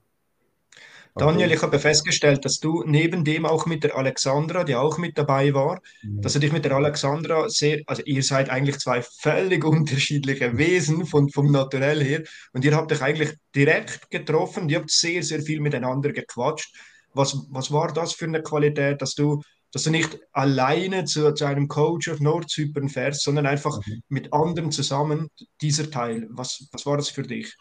[1.17, 5.17] Daniel, ich habe festgestellt, dass du neben dem auch mit der Alexandra, die auch mit
[5.17, 6.21] dabei war, mhm.
[6.21, 11.05] dass du dich mit der Alexandra sehr, also ihr seid eigentlich zwei völlig unterschiedliche Wesen
[11.05, 12.23] von, vom Naturell her
[12.53, 16.75] und ihr habt euch eigentlich direkt getroffen, ihr habt sehr, sehr viel miteinander gequatscht.
[17.13, 19.41] Was, was war das für eine Qualität, dass du
[19.77, 24.01] dass du nicht alleine zu, zu einem Coach auf Nordzypern fährst, sondern einfach mhm.
[24.09, 25.29] mit anderen zusammen
[25.61, 26.25] dieser Teil.
[26.31, 27.55] Was, was war das für dich?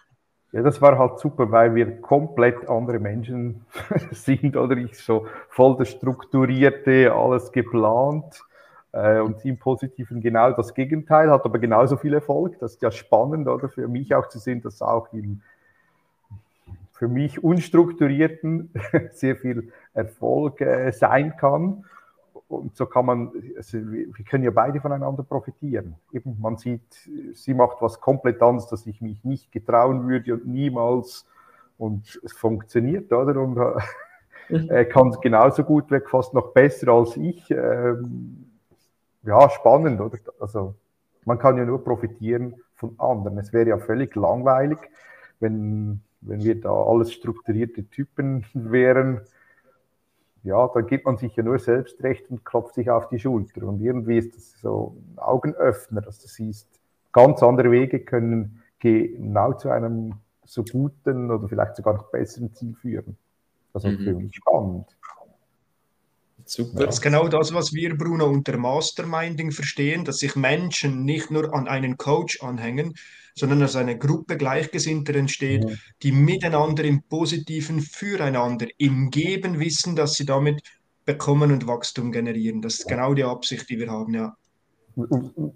[0.53, 3.67] Ja, das war halt super, weil wir komplett andere Menschen
[4.13, 8.41] sind oder ich so voll das Strukturierte, alles geplant
[8.93, 12.59] äh, und im Positiven genau das Gegenteil, hat aber genauso viel Erfolg.
[12.61, 15.43] Das ist ja spannend, oder für mich auch zu sehen, dass auch im
[16.93, 18.71] für mich unstrukturierten
[19.13, 21.85] sehr viel Erfolg äh, sein kann
[22.49, 25.97] und so kann man, also wir können ja beide voneinander profitieren.
[26.13, 30.47] Eben, man sieht, sie macht was komplett anderes, das ich mich nicht getrauen würde und
[30.47, 31.27] niemals.
[31.77, 33.41] Und es funktioniert, oder?
[33.43, 37.51] Und äh, er kann genauso gut weg, fast noch besser als ich.
[37.51, 38.47] Ähm,
[39.25, 40.17] ja, spannend, oder?
[40.39, 40.75] Also,
[41.25, 43.39] man kann ja nur profitieren von anderen.
[43.39, 44.79] Es wäre ja völlig langweilig,
[45.41, 49.23] wenn, wenn wir da alles strukturierte Typen wären
[50.47, 53.67] ja, dann gibt man sich ja nur selbst recht und klopft sich auf die Schulter.
[53.67, 56.69] Und irgendwie ist das so ein Augenöffner, dass du siehst,
[57.13, 62.75] ganz andere Wege können genau zu einem so guten oder vielleicht sogar noch besseren Ziel
[62.75, 63.17] führen.
[63.75, 63.99] Also mhm.
[63.99, 64.96] für mich spannend.
[66.47, 66.87] Super.
[66.87, 71.53] Das ist genau das, was wir, Bruno, unter Masterminding verstehen, dass sich Menschen nicht nur
[71.53, 72.95] an einen Coach anhängen,
[73.35, 75.77] sondern dass eine Gruppe Gleichgesinnter entsteht, ja.
[76.03, 80.63] die miteinander im Positiven füreinander im Geben wissen, dass sie damit
[81.05, 82.63] bekommen und Wachstum generieren.
[82.63, 84.37] Das ist genau die Absicht, die wir haben, ja.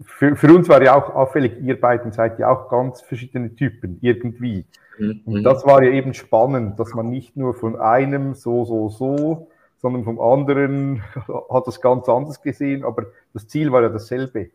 [0.04, 3.96] Für, für uns war ja auch auffällig, ihr beiden seid ja auch ganz verschiedene Typen,
[4.02, 4.66] irgendwie.
[4.98, 5.22] Mhm.
[5.24, 9.48] Und das war ja eben spannend, dass man nicht nur von einem so, so, so,
[9.80, 11.02] sondern vom anderen
[11.50, 14.50] hat das ganz anders gesehen, aber das Ziel war ja dasselbe.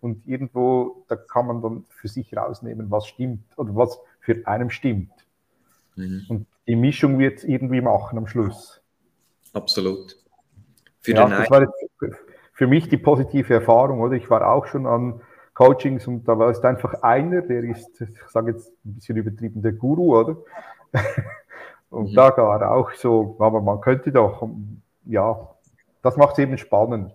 [0.00, 4.70] und irgendwo, da kann man dann für sich rausnehmen, was stimmt oder was für einen
[4.70, 5.12] stimmt.
[5.96, 6.24] Mhm.
[6.28, 8.80] Und die Mischung wird es irgendwie machen am Schluss.
[9.52, 10.16] Absolut.
[11.00, 11.66] Für, ja, das war
[12.52, 14.14] für mich die positive Erfahrung, oder?
[14.14, 15.20] Ich war auch schon an
[15.54, 19.62] Coachings und da war es einfach einer, der ist, ich sage jetzt ein bisschen übertrieben,
[19.62, 20.36] der Guru, oder?
[21.92, 22.14] Und mhm.
[22.14, 24.48] da war auch so, aber man könnte doch,
[25.04, 25.54] ja,
[26.02, 27.12] das macht es eben spannend.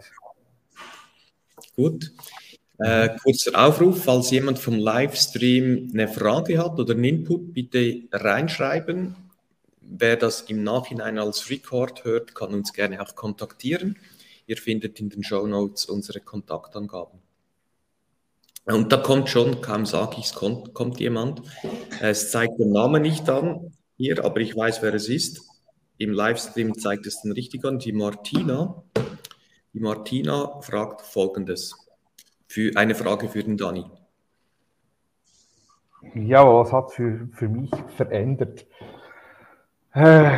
[1.75, 2.11] Gut.
[2.77, 9.15] Äh, kurzer Aufruf, falls jemand vom Livestream eine Frage hat oder einen Input, bitte reinschreiben.
[9.81, 13.97] Wer das im Nachhinein als Record hört, kann uns gerne auch kontaktieren.
[14.45, 17.19] Ihr findet in den Show Notes unsere Kontaktangaben.
[18.65, 21.41] Und da kommt schon, kaum sage ich es, kommt, kommt jemand.
[21.99, 25.41] Es zeigt den Namen nicht an hier, aber ich weiß, wer es ist.
[25.97, 27.79] Im Livestream zeigt es den richtig an.
[27.79, 28.83] Die Martina.
[29.73, 31.75] Die Martina fragt folgendes.
[32.47, 33.85] Für eine Frage für den Dani.
[36.13, 38.65] Ja, was hat für, für mich verändert?
[39.93, 40.37] Äh,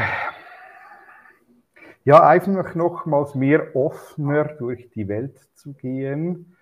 [2.06, 6.56] ja, einfach nochmals mehr offener durch die Welt zu gehen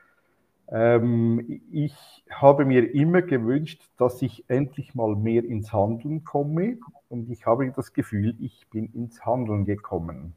[0.70, 1.96] ähm, ich
[2.30, 6.78] habe mir immer gewünscht, dass ich endlich mal mehr ins Handeln komme
[7.10, 10.36] und ich habe das Gefühl, ich bin ins Handeln gekommen.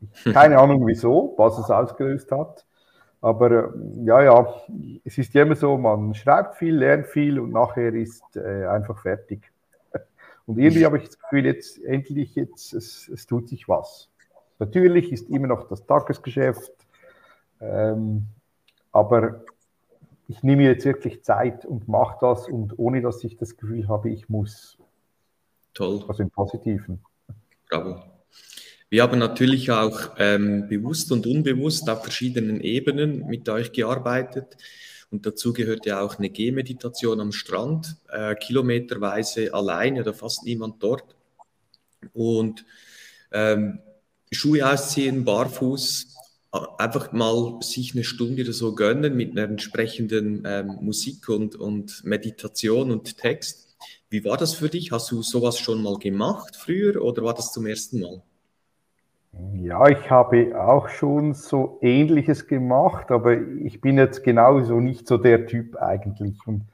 [0.24, 2.64] Keine Ahnung wieso, was es ausgelöst hat,
[3.20, 3.68] aber äh,
[4.04, 4.54] ja, ja,
[5.04, 9.02] es ist ja immer so, man schreibt viel, lernt viel und nachher ist äh, einfach
[9.02, 9.50] fertig.
[10.46, 14.08] Und irgendwie habe ich das Gefühl, jetzt endlich, jetzt, es, es tut sich was.
[14.60, 16.72] Natürlich ist immer noch das Tagesgeschäft,
[17.60, 18.26] ähm,
[18.92, 19.40] aber
[20.28, 24.10] ich nehme jetzt wirklich Zeit und mache das und ohne dass ich das Gefühl habe,
[24.10, 24.78] ich muss.
[25.74, 26.04] Toll.
[26.08, 27.00] Also im Positiven.
[27.68, 28.02] Bravo.
[28.88, 34.56] Wir haben natürlich auch ähm, bewusst und unbewusst auf verschiedenen Ebenen mit euch gearbeitet.
[35.10, 40.82] Und dazu gehört ja auch eine Gehmeditation am Strand, äh, kilometerweise alleine oder fast niemand
[40.82, 41.16] dort.
[42.12, 42.64] Und
[43.32, 43.80] ähm,
[44.30, 46.15] Schuhe ausziehen, barfuß,
[46.78, 52.04] einfach mal sich eine Stunde oder so gönnen mit einer entsprechenden ähm, Musik und, und
[52.04, 53.76] Meditation und Text.
[54.08, 54.92] Wie war das für dich?
[54.92, 58.22] Hast du sowas schon mal gemacht früher oder war das zum ersten Mal?
[59.54, 65.18] Ja, ich habe auch schon so ähnliches gemacht, aber ich bin jetzt genauso nicht so
[65.18, 66.38] der Typ eigentlich.
[66.46, 66.64] Und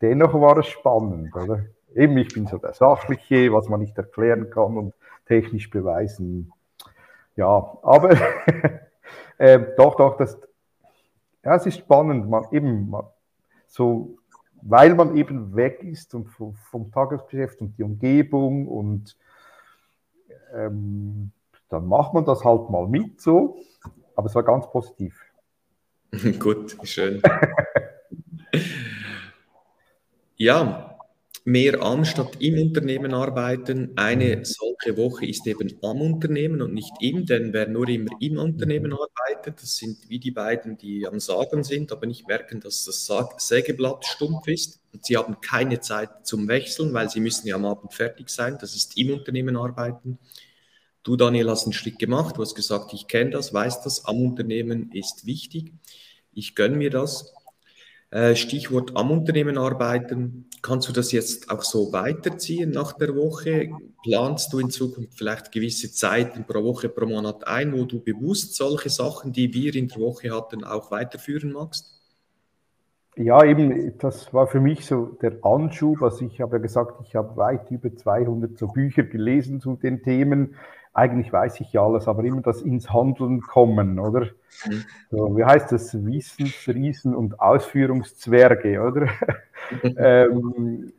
[0.00, 1.66] dennoch war es spannend, oder?
[1.94, 4.94] Eben, ich bin so der Sachliche, was man nicht erklären kann und
[5.26, 6.52] technisch beweisen.
[7.36, 8.16] Ja, aber
[9.38, 10.38] Ähm, doch, doch, das,
[11.44, 13.04] ja, es ist spannend, man eben man,
[13.66, 14.18] so,
[14.62, 19.16] weil man eben weg ist und vom, vom Tagesgeschäft und die Umgebung und
[20.54, 21.32] ähm,
[21.68, 23.58] dann macht man das halt mal mit so,
[24.14, 25.20] aber es war ganz positiv.
[26.38, 27.20] Gut, schön.
[30.36, 30.95] ja,
[31.46, 33.92] mehr an statt im Unternehmen arbeiten.
[33.94, 38.38] Eine solche Woche ist eben am Unternehmen und nicht im, denn wer nur immer im
[38.38, 42.84] Unternehmen arbeitet, das sind wie die beiden, die am Sagen sind, aber nicht merken, dass
[42.84, 44.80] das Sägeblatt stumpf ist.
[44.92, 48.58] Und sie haben keine Zeit zum Wechseln, weil sie müssen ja am Abend fertig sein.
[48.60, 50.18] Das ist im Unternehmen arbeiten.
[51.04, 52.36] Du, Daniel, hast einen Schritt gemacht.
[52.36, 54.04] Du hast gesagt, ich kenne das, weiß das.
[54.06, 55.72] Am Unternehmen ist wichtig.
[56.32, 57.35] Ich gönne mir das.
[58.10, 60.48] Äh, Stichwort am Unternehmen arbeiten.
[60.62, 63.70] Kannst du das jetzt auch so weiterziehen nach der Woche?
[64.04, 68.54] Planst du in Zukunft vielleicht gewisse Zeiten pro Woche, pro Monat ein, wo du bewusst
[68.54, 72.00] solche Sachen, die wir in der Woche hatten, auch weiterführen magst?
[73.16, 76.02] Ja, eben, das war für mich so der Anschub.
[76.02, 80.02] Also ich habe ja gesagt, ich habe weit über 200 so Bücher gelesen zu den
[80.02, 80.54] Themen
[80.96, 84.28] eigentlich weiß ich ja alles, aber immer das ins Handeln kommen, oder?
[84.66, 84.84] Mhm.
[85.10, 85.94] So, wie heißt das?
[86.04, 89.08] Wissensriesen und Ausführungszwerge, oder?
[89.82, 90.92] ähm,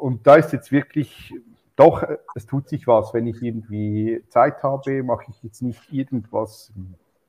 [0.00, 1.34] und da ist jetzt wirklich,
[1.74, 3.12] doch, es tut sich was.
[3.12, 6.72] Wenn ich irgendwie Zeit habe, mache ich jetzt nicht irgendwas,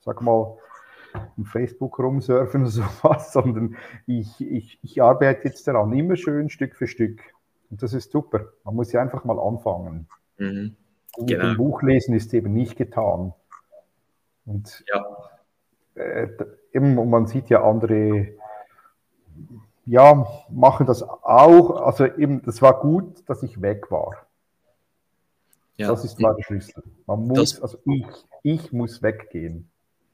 [0.02, 0.58] sag mal,
[1.38, 6.76] im Facebook rumsurfen oder sowas, sondern ich, ich, ich arbeite jetzt daran, immer schön Stück
[6.76, 7.22] für Stück.
[7.72, 8.46] Und das ist super.
[8.64, 10.08] Man muss ja einfach mal anfangen.
[10.38, 10.76] Mhm.
[11.18, 11.46] Genau.
[11.46, 13.34] Ein Buch lesen ist eben nicht getan.
[14.46, 15.06] Und ja.
[15.96, 16.28] äh,
[16.74, 18.30] eben, man sieht ja andere,
[19.86, 21.82] ja, machen das auch.
[21.82, 24.26] Also eben, das war gut, dass ich weg war.
[25.78, 25.88] Ja.
[25.88, 26.84] Das ist mal der Schlüssel.
[27.08, 28.06] Man muss, das, also ich,
[28.44, 29.70] ich muss weggehen.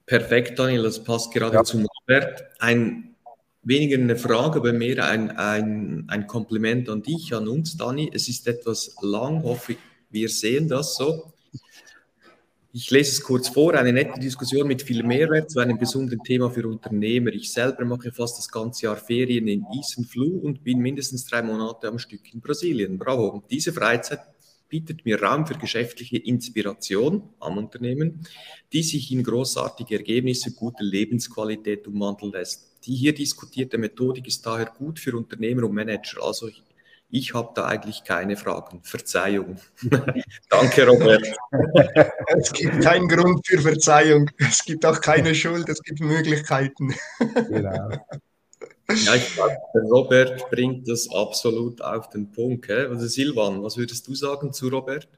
[0.06, 1.64] Perfekt, Daniel, das passt gerade ja.
[1.64, 2.44] zum Robert.
[2.58, 3.14] Ein
[3.62, 8.10] weniger eine Frage, aber mehr ein, ein, ein Kompliment an dich, an uns, Dani.
[8.12, 9.78] Es ist etwas lang, hoffe ich,
[10.10, 11.32] wir sehen das so.
[12.70, 16.50] Ich lese es kurz vor, eine nette Diskussion mit viel Mehrwert zu einem besonderen Thema
[16.50, 17.32] für Unternehmer.
[17.32, 21.88] Ich selber mache fast das ganze Jahr Ferien in Isenflu und bin mindestens drei Monate
[21.88, 22.98] am Stück in Brasilien.
[22.98, 23.42] Bravo.
[23.50, 24.20] Diese Freizeit
[24.68, 28.26] bietet mir Raum für geschäftliche Inspiration am Unternehmen,
[28.72, 32.76] die sich in großartige Ergebnisse, gute Lebensqualität umwandeln lässt.
[32.84, 36.22] Die hier diskutierte Methodik ist daher gut für Unternehmer und Manager.
[36.22, 36.48] Also
[37.10, 38.82] ich habe da eigentlich keine Fragen.
[38.82, 39.58] Verzeihung.
[40.50, 41.26] Danke, Robert.
[42.38, 44.30] es gibt keinen Grund für Verzeihung.
[44.38, 45.68] Es gibt auch keine Schuld.
[45.68, 46.94] Es gibt Möglichkeiten.
[47.48, 47.90] genau.
[49.04, 49.54] Ja, ich glaube,
[49.90, 52.70] Robert bringt das absolut auf den Punkt.
[52.70, 55.08] Also Silvan, was würdest du sagen zu Robert?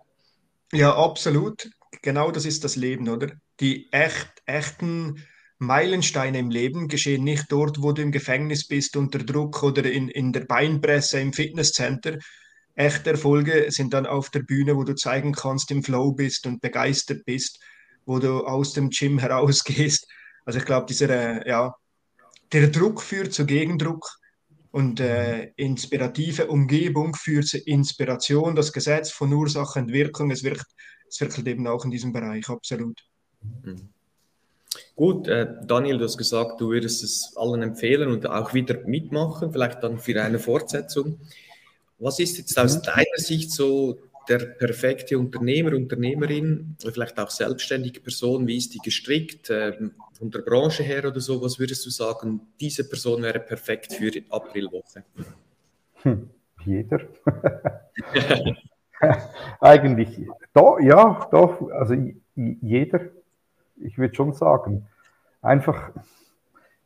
[0.72, 1.70] Ja, absolut.
[2.03, 3.29] Genau das ist das Leben, oder?
[3.61, 5.24] Die echt, echten
[5.61, 10.09] Meilensteine im Leben geschehen nicht dort, wo du im Gefängnis bist, unter Druck oder in,
[10.09, 12.18] in der Beinpresse im Fitnesscenter.
[12.75, 16.62] Echte Erfolge sind dann auf der Bühne, wo du zeigen kannst, im Flow bist und
[16.62, 17.61] begeistert bist,
[18.07, 20.09] wo du aus dem Gym herausgehst.
[20.46, 21.75] Also ich glaube, dieser, äh, ja,
[22.53, 24.09] der Druck führt zu Gegendruck
[24.70, 28.57] und äh, inspirative Umgebung führt zu Inspiration.
[28.57, 30.66] Das Gesetz von Ursache und Wirkung, es wirkt,
[31.07, 32.99] es wirkt eben auch in diesem Bereich, absolut.
[33.62, 33.90] Mhm.
[35.00, 39.50] Gut, äh, Daniel, du hast gesagt, du würdest es allen empfehlen und auch wieder mitmachen,
[39.50, 41.18] vielleicht dann für eine Fortsetzung.
[41.98, 42.82] Was ist jetzt aus mhm.
[42.82, 48.46] deiner Sicht so der perfekte Unternehmer, Unternehmerin, vielleicht auch selbstständige Person?
[48.46, 49.48] Wie ist die gestrickt?
[49.48, 49.72] Äh,
[50.18, 54.10] von der Branche her oder so, was würdest du sagen, diese Person wäre perfekt für
[54.10, 55.02] die Aprilwoche?
[56.02, 56.28] Hm,
[56.66, 57.00] jeder.
[59.60, 60.10] Eigentlich,
[60.52, 61.94] da, ja, doch, also
[62.36, 63.00] jeder
[63.83, 64.87] ich würde schon sagen,
[65.43, 65.93] einfach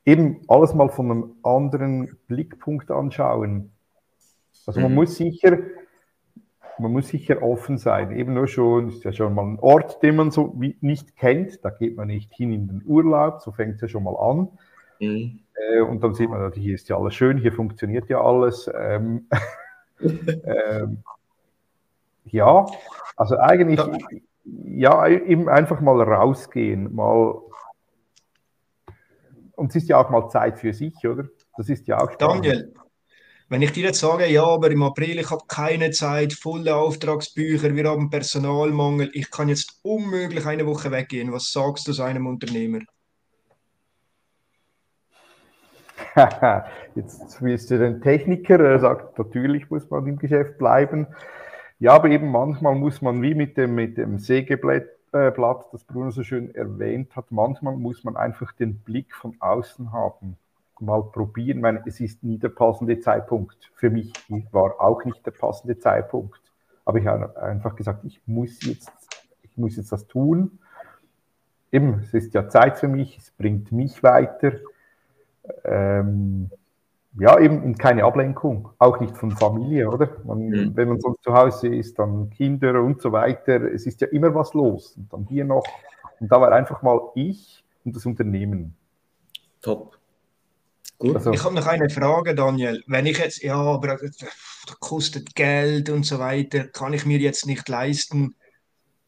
[0.04, 3.72] eben alles mal von einem anderen Blickpunkt anschauen.
[4.66, 4.96] Also man mhm.
[4.96, 5.58] muss sicher,
[6.78, 8.12] man muss sicher offen sein.
[8.16, 11.64] Eben nur schon, ist ja schon mal ein Ort, den man so nicht kennt.
[11.64, 14.48] Da geht man nicht hin in den Urlaub, so fängt es ja schon mal an.
[15.00, 15.40] Mhm.
[15.54, 18.70] Äh, und dann sieht man, hier ist ja alles schön, hier funktioniert ja alles.
[18.74, 19.28] Ähm,
[20.00, 21.02] ähm,
[22.24, 22.66] ja,
[23.16, 23.80] also eigentlich,
[24.44, 27.40] ja, eben einfach mal rausgehen, mal.
[29.56, 31.24] Und es ist ja auch mal Zeit für sich, oder?
[31.56, 32.44] Das ist ja auch spannend.
[32.44, 32.74] Daniel,
[33.48, 37.74] wenn ich dir jetzt sage, ja, aber im April, ich habe keine Zeit, volle Auftragsbücher,
[37.74, 42.26] wir haben Personalmangel, ich kann jetzt unmöglich eine Woche weggehen, was sagst du zu einem
[42.26, 42.80] Unternehmer?
[46.94, 51.06] jetzt wirst du den Techniker, er sagt, natürlich muss man im Geschäft bleiben.
[51.78, 55.32] Ja, aber eben manchmal muss man, wie mit dem, mit dem Sägeblatt, äh,
[55.72, 60.36] das Bruno so schön erwähnt hat, manchmal muss man einfach den Blick von außen haben,
[60.80, 61.58] mal probieren.
[61.58, 63.70] Ich meine, es ist nie der passende Zeitpunkt.
[63.74, 64.12] Für mich
[64.50, 66.40] war auch nicht der passende Zeitpunkt.
[66.84, 68.90] Aber ich habe einfach gesagt, ich muss jetzt,
[69.42, 70.58] ich muss jetzt das tun.
[71.72, 74.52] Eben, es ist ja Zeit für mich, es bringt mich weiter.
[75.64, 76.50] Ähm,
[77.18, 80.16] ja, eben keine Ablenkung, auch nicht von Familie, oder?
[80.24, 80.76] Man, mhm.
[80.76, 84.34] Wenn man sonst zu Hause ist, dann Kinder und so weiter, es ist ja immer
[84.34, 84.96] was los.
[84.96, 85.64] Und dann hier noch,
[86.18, 88.76] und da war einfach mal ich und das Unternehmen.
[89.62, 89.98] Top.
[90.98, 91.16] Gut.
[91.16, 92.82] Also, ich habe noch eine Frage, Daniel.
[92.86, 97.46] Wenn ich jetzt, ja, aber das kostet Geld und so weiter, kann ich mir jetzt
[97.46, 98.34] nicht leisten.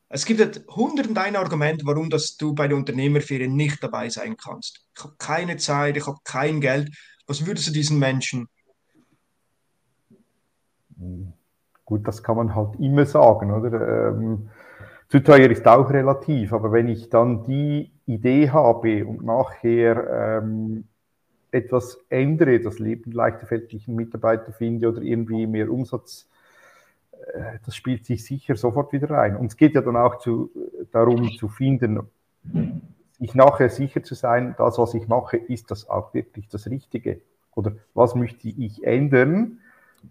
[0.08, 4.84] Es gibt hunderten ein Argument, warum dass du bei der Unternehmerferien nicht dabei sein kannst.
[4.96, 6.90] Ich habe keine Zeit, ich habe kein Geld.
[7.26, 8.48] Was würdest du diesen Menschen?
[11.84, 14.08] Gut, das kann man halt immer sagen, oder?
[14.08, 14.48] Ähm,
[15.08, 20.84] zu teuer ist auch relativ, aber wenn ich dann die Idee habe und nachher ähm,
[21.52, 26.28] etwas ändere, das Leben leichter fällt, ich einen Mitarbeiter finde oder irgendwie mehr Umsatz,
[27.34, 29.36] äh, das spielt sich sicher sofort wieder rein.
[29.36, 30.50] Und es geht ja dann auch zu,
[30.90, 32.00] darum zu finden,
[33.18, 37.20] sich nachher sicher zu sein, das, was ich mache, ist das auch wirklich das Richtige?
[37.54, 39.60] Oder was möchte ich ändern,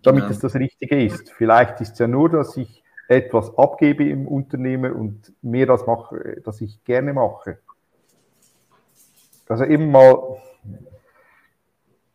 [0.01, 0.31] damit genau.
[0.31, 1.31] es das Richtige ist?
[1.31, 6.41] Vielleicht ist es ja nur, dass ich etwas abgebe im Unternehmen und mehr das mache,
[6.43, 7.59] das ich gerne mache.
[9.47, 10.37] Also eben mal,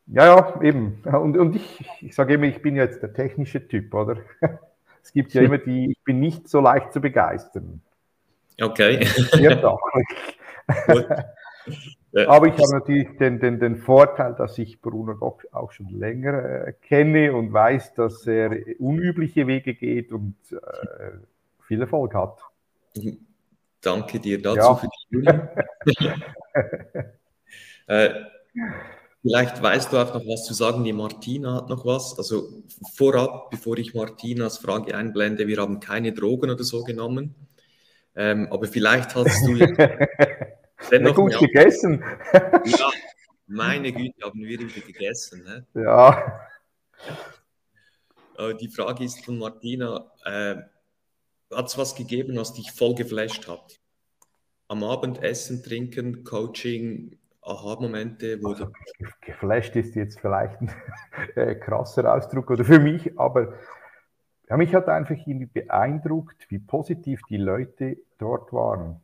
[0.08, 1.00] ja, ja, eben.
[1.04, 4.16] Und, und ich, ich sage immer, ich bin jetzt der technische Typ, oder?
[5.02, 7.80] Es gibt ja immer die, ich bin nicht so leicht zu begeistern.
[8.60, 9.00] Okay.
[12.26, 16.66] Aber ich habe natürlich den, den, den Vorteil, dass ich Bruno doch auch schon länger
[16.66, 21.12] äh, kenne und weiß, dass er unübliche Wege geht und äh,
[21.60, 22.40] viel Erfolg hat.
[23.80, 24.74] Danke dir dazu ja.
[24.74, 25.26] für die
[27.86, 28.10] äh,
[29.22, 30.82] Vielleicht weißt du auch noch was zu sagen.
[30.82, 32.16] Die Martina hat noch was.
[32.16, 32.48] Also
[32.94, 37.34] vorab, bevor ich Martinas Frage einblende, wir haben keine Drogen oder so genommen.
[38.16, 39.58] Ähm, aber vielleicht hast du
[40.90, 42.04] dennoch gut gegessen.
[42.32, 42.90] ja,
[43.46, 45.42] meine Güte, haben wir wieder gegessen.
[45.44, 45.66] Ne?
[45.74, 46.40] Ja.
[48.38, 50.56] Äh, die Frage ist von Martina, äh,
[51.54, 53.80] hat es was gegeben, was dich voll geflasht hat?
[54.68, 58.70] Am Abend essen, trinken, Coaching, Aha-Momente, wo also,
[59.20, 60.72] Geflasht ist jetzt vielleicht ein
[61.34, 63.54] äh, krasser Ausdruck oder für mich, aber
[64.48, 69.00] ja, mich hat einfach irgendwie beeindruckt, wie positiv die Leute dort waren.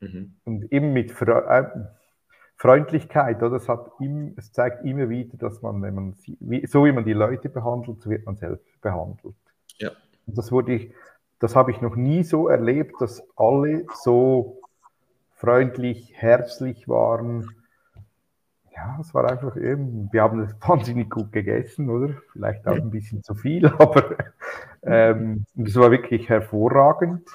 [0.00, 0.34] Mhm.
[0.44, 1.80] Und eben mit Fre äh,
[2.56, 3.56] Freundlichkeit, oder?
[3.56, 7.04] Es, hat im, es zeigt immer wieder, dass man, wenn man wie, so wie man
[7.04, 9.34] die Leute behandelt, so wird man selbst behandelt.
[9.78, 9.90] Ja.
[10.26, 10.92] Und das wurde ich,
[11.38, 14.60] das habe ich noch nie so erlebt, dass alle so
[15.36, 17.48] freundlich, herzlich waren.
[18.74, 22.14] Ja, es war einfach eben, wir haben es wahnsinnig gut gegessen, oder?
[22.32, 24.16] Vielleicht auch ein bisschen zu viel, aber
[24.82, 27.26] ähm, es war wirklich hervorragend.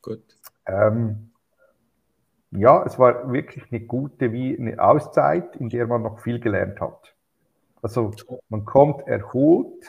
[0.00, 0.22] Gut.
[0.66, 1.27] Ähm,
[2.50, 6.80] ja, es war wirklich eine gute, wie eine Auszeit, in der man noch viel gelernt
[6.80, 7.14] hat.
[7.82, 8.12] Also
[8.48, 9.84] man kommt erholt,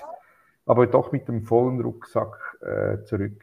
[0.66, 3.42] aber doch mit dem vollen Rucksack äh, zurück.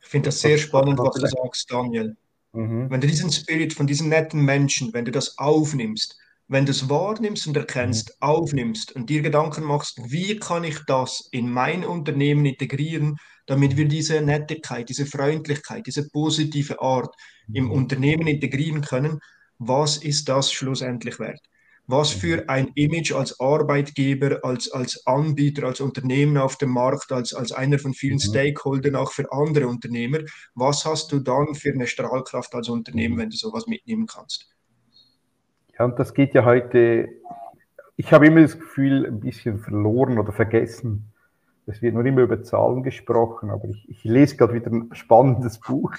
[0.00, 2.16] Ich finde das sehr spannend, was du sagst, Daniel.
[2.52, 2.90] Mhm.
[2.90, 6.18] Wenn du diesen Spirit von diesen netten Menschen, wenn du das aufnimmst,
[6.50, 8.28] wenn du es wahrnimmst und erkennst, mhm.
[8.28, 13.86] aufnimmst und dir Gedanken machst, wie kann ich das in mein Unternehmen integrieren, damit wir
[13.86, 17.14] diese Nettigkeit, diese Freundlichkeit, diese positive Art
[17.52, 17.70] im mhm.
[17.70, 19.20] Unternehmen integrieren können,
[19.58, 21.40] was ist das schlussendlich wert?
[21.86, 22.48] Was für mhm.
[22.48, 27.78] ein Image als Arbeitgeber, als, als Anbieter, als Unternehmen auf dem Markt, als, als einer
[27.78, 28.18] von vielen.
[28.18, 30.18] Stakeholdern, auch für andere Unternehmer,
[30.56, 34.48] was hast du dann für eine Strahlkraft als Unternehmen, wenn du sowas mitnehmen kannst?
[35.80, 37.08] Ja, und das geht ja heute,
[37.96, 41.10] ich habe immer das Gefühl, ein bisschen verloren oder vergessen.
[41.64, 45.58] Es wird nur immer über Zahlen gesprochen, aber ich, ich lese gerade wieder ein spannendes
[45.58, 45.94] Buch.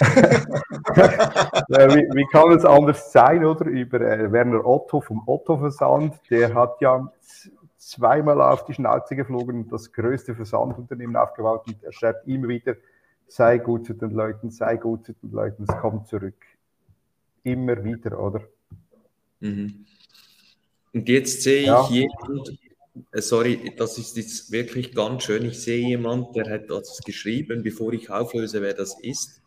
[0.00, 3.66] wie, wie, kann es anders sein, oder?
[3.66, 7.12] Über äh, Werner Otto vom Otto Versand, der hat ja
[7.76, 12.76] zweimal auf die Schnauze geflogen und das größte Versandunternehmen aufgebaut und er schreibt immer wieder,
[13.26, 16.46] sei gut zu den Leuten, sei gut zu den Leuten, es kommt zurück.
[17.42, 18.40] Immer wieder, oder?
[19.40, 19.86] Mhm.
[20.92, 21.84] Und jetzt sehe ja.
[21.84, 22.58] ich jemand,
[23.12, 25.44] äh, sorry, das ist jetzt wirklich ganz schön.
[25.46, 29.42] Ich sehe jemand, der hat das geschrieben, bevor ich auflöse, wer das ist.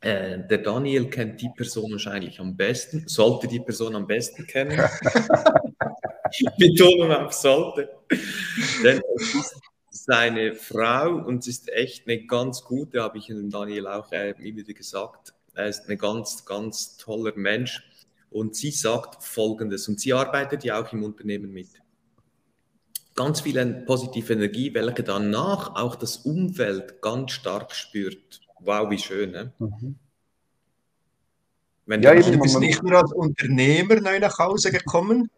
[0.00, 4.80] Äh, der Daniel kennt die Person wahrscheinlich am besten, sollte die Person am besten kennen.
[6.58, 7.90] Betonung auf sollte.
[8.82, 13.50] Denn es ist seine Frau und es ist echt eine ganz gute, habe ich dem
[13.50, 15.34] Daniel auch äh, immer wieder gesagt.
[15.54, 17.89] Er ist ein ganz, ganz toller Mensch
[18.30, 21.68] und sie sagt Folgendes, und sie arbeitet ja auch im Unternehmen mit.
[23.16, 28.40] Ganz viel positive Energie, welche danach auch das Umfeld ganz stark spürt.
[28.60, 29.32] Wow, wie schön.
[29.32, 29.52] Ne?
[29.58, 29.98] Mhm.
[31.86, 35.28] Wenn ja, du, du bist nicht nur als Unternehmer neu nach Hause gekommen,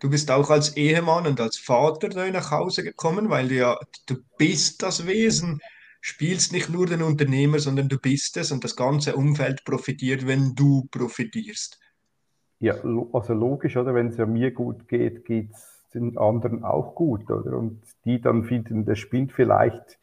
[0.00, 3.78] du bist auch als Ehemann und als Vater neu nach Hause gekommen, weil du ja,
[4.06, 5.60] du bist das Wesen,
[6.00, 10.56] spielst nicht nur den Unternehmer, sondern du bist es und das ganze Umfeld profitiert, wenn
[10.56, 11.78] du profitierst.
[12.62, 12.74] Ja,
[13.12, 13.92] also logisch, oder?
[13.92, 17.56] Wenn es ja mir gut geht, geht es den anderen auch gut, oder?
[17.58, 19.98] Und die dann finden, das spinnt vielleicht,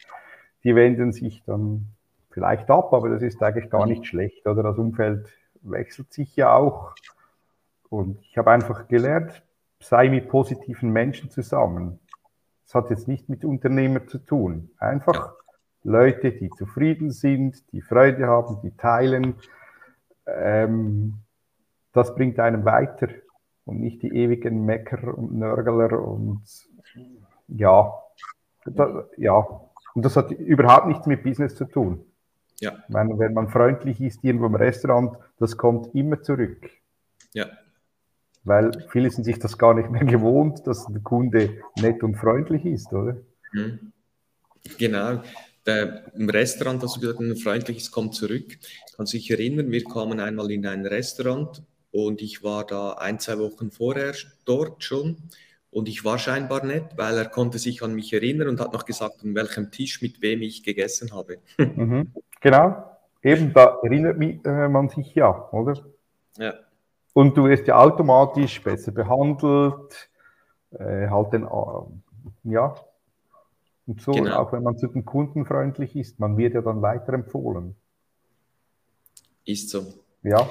[0.65, 1.85] die wenden sich dann
[2.29, 4.61] vielleicht ab, aber das ist eigentlich gar nicht schlecht, oder?
[4.61, 5.29] Das Umfeld
[5.61, 6.95] wechselt sich ja auch.
[7.87, 9.41] Und ich habe einfach gelernt,
[9.79, 11.99] sei mit positiven Menschen zusammen.
[12.65, 14.69] Das hat jetzt nicht mit Unternehmer zu tun.
[14.79, 15.33] Einfach
[15.83, 19.35] Leute, die zufrieden sind, die Freude haben, die teilen.
[20.27, 21.21] Ähm,
[21.99, 23.09] das bringt einem weiter
[23.65, 26.41] und nicht die ewigen Mecker und Nörgler und
[27.47, 27.93] ja,
[28.65, 29.35] das, ja.
[29.95, 32.05] Und das hat überhaupt nichts mit Business zu tun.
[32.61, 32.83] Ja.
[32.87, 36.69] Meine, wenn man freundlich ist irgendwo im Restaurant, das kommt immer zurück.
[37.33, 37.47] Ja.
[38.43, 42.65] Weil viele sind sich das gar nicht mehr gewohnt, dass der Kunde nett und freundlich
[42.65, 43.17] ist, oder?
[43.51, 43.91] Mhm.
[44.77, 45.21] Genau.
[45.65, 48.57] Der, Im Restaurant, was du gesagt hast, ein freundliches kommt zurück.
[48.95, 51.61] Kannst du dich erinnern, wir kamen einmal in ein Restaurant
[51.91, 54.13] und ich war da ein, zwei Wochen vorher
[54.45, 55.17] dort schon.
[55.71, 58.85] Und ich war scheinbar nett, weil er konnte sich an mich erinnern und hat noch
[58.85, 61.37] gesagt, an welchem Tisch mit wem ich gegessen habe.
[61.57, 62.11] Mhm.
[62.41, 65.85] Genau, eben da erinnert äh, man sich ja, oder?
[66.37, 66.53] Ja.
[67.13, 70.09] Und du wirst ja automatisch besser behandelt,
[70.71, 72.75] äh, halt den, äh, ja.
[73.85, 74.37] Und so, genau.
[74.37, 77.75] auch wenn man zu den Kunden freundlich ist, man wird ja dann weiterempfohlen.
[79.45, 79.85] Ist so.
[80.23, 80.47] Ja.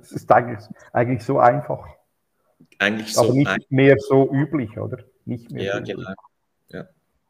[0.00, 1.86] Es ist eigentlich, eigentlich so einfach.
[2.78, 3.22] Eigentlich so.
[3.22, 3.60] Aber nicht ein...
[3.68, 4.98] mehr so üblich, oder?
[5.24, 5.64] Nicht mehr.
[5.64, 6.14] Ja, so genau.
[6.70, 6.88] Ja.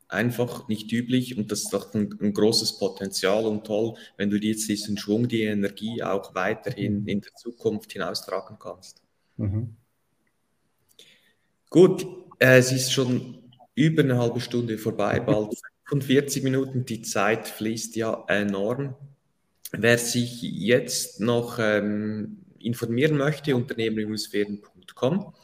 [0.09, 4.37] einfach nicht üblich und das ist doch ein, ein, großes Potenzial und toll, wenn du
[4.37, 7.09] jetzt diesen Schwung, die Energie auch weiterhin mhm.
[7.09, 9.03] in der Zukunft hinaustragen kannst.
[9.37, 9.77] Mhm.
[11.69, 12.07] Gut,
[12.39, 15.55] äh, es ist schon über eine halbe Stunde vorbei, bald
[15.89, 16.85] 45 Minuten.
[16.85, 18.95] Die Zeit fließt ja enorm.
[19.79, 25.35] Wer sich jetzt noch ähm, informieren möchte, unternehmerinvesphären.com.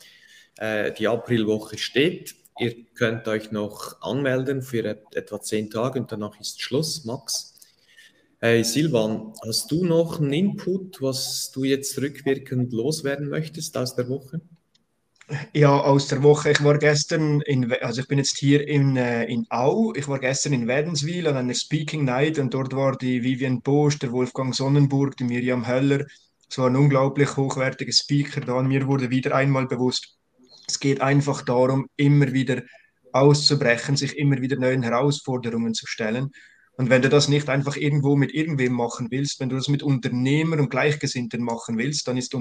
[0.57, 2.35] Äh, die Aprilwoche steht.
[2.59, 7.59] Ihr könnt euch noch anmelden für etwa zehn Tage und danach ist Schluss, Max.
[8.41, 14.09] Hey Silvan, hast du noch einen Input, was du jetzt rückwirkend loswerden möchtest aus der
[14.09, 14.41] Woche?
[15.53, 16.51] Ja, aus der Woche.
[16.51, 19.93] Ich war gestern in, also ich bin jetzt hier in, äh, in Au.
[19.95, 23.99] Ich war gestern in Wädenswil an einer Speaking Night und dort war die Vivian Bosch,
[23.99, 26.05] der Wolfgang Sonnenburg, die Miriam Höller.
[26.51, 30.19] Es waren unglaublich hochwertige Speaker da und mir wurde wieder einmal bewusst,
[30.67, 32.63] es geht einfach darum, immer wieder
[33.13, 36.31] auszubrechen, sich immer wieder neuen Herausforderungen zu stellen.
[36.77, 39.83] Und wenn du das nicht einfach irgendwo mit irgendwem machen willst, wenn du das mit
[39.83, 42.35] Unternehmer und Gleichgesinnten machen willst, dann ist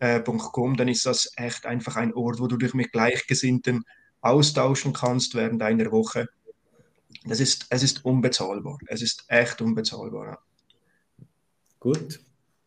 [0.00, 3.84] Unternehmerferien.com, dann ist das echt einfach ein Ort, wo du dich mit Gleichgesinnten
[4.20, 6.28] austauschen kannst während einer Woche.
[7.24, 8.78] Das ist, es ist unbezahlbar.
[8.86, 10.38] Es ist echt unbezahlbar.
[11.80, 12.20] Gut.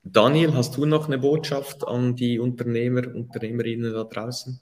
[0.03, 4.59] Daniel, hast du noch eine Botschaft an die Unternehmer, Unternehmerinnen da draußen?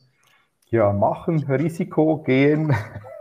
[0.69, 2.75] Ja, machen, Risiko gehen,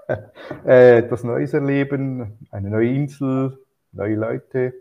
[0.67, 4.75] äh, etwas Neues erleben, eine neue Insel, neue Leute.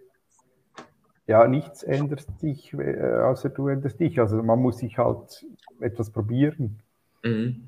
[1.27, 4.19] Ja, nichts ändert sich, äh, außer du änderst dich.
[4.19, 5.45] Also man muss sich halt
[5.81, 6.79] etwas probieren,
[7.23, 7.67] mhm.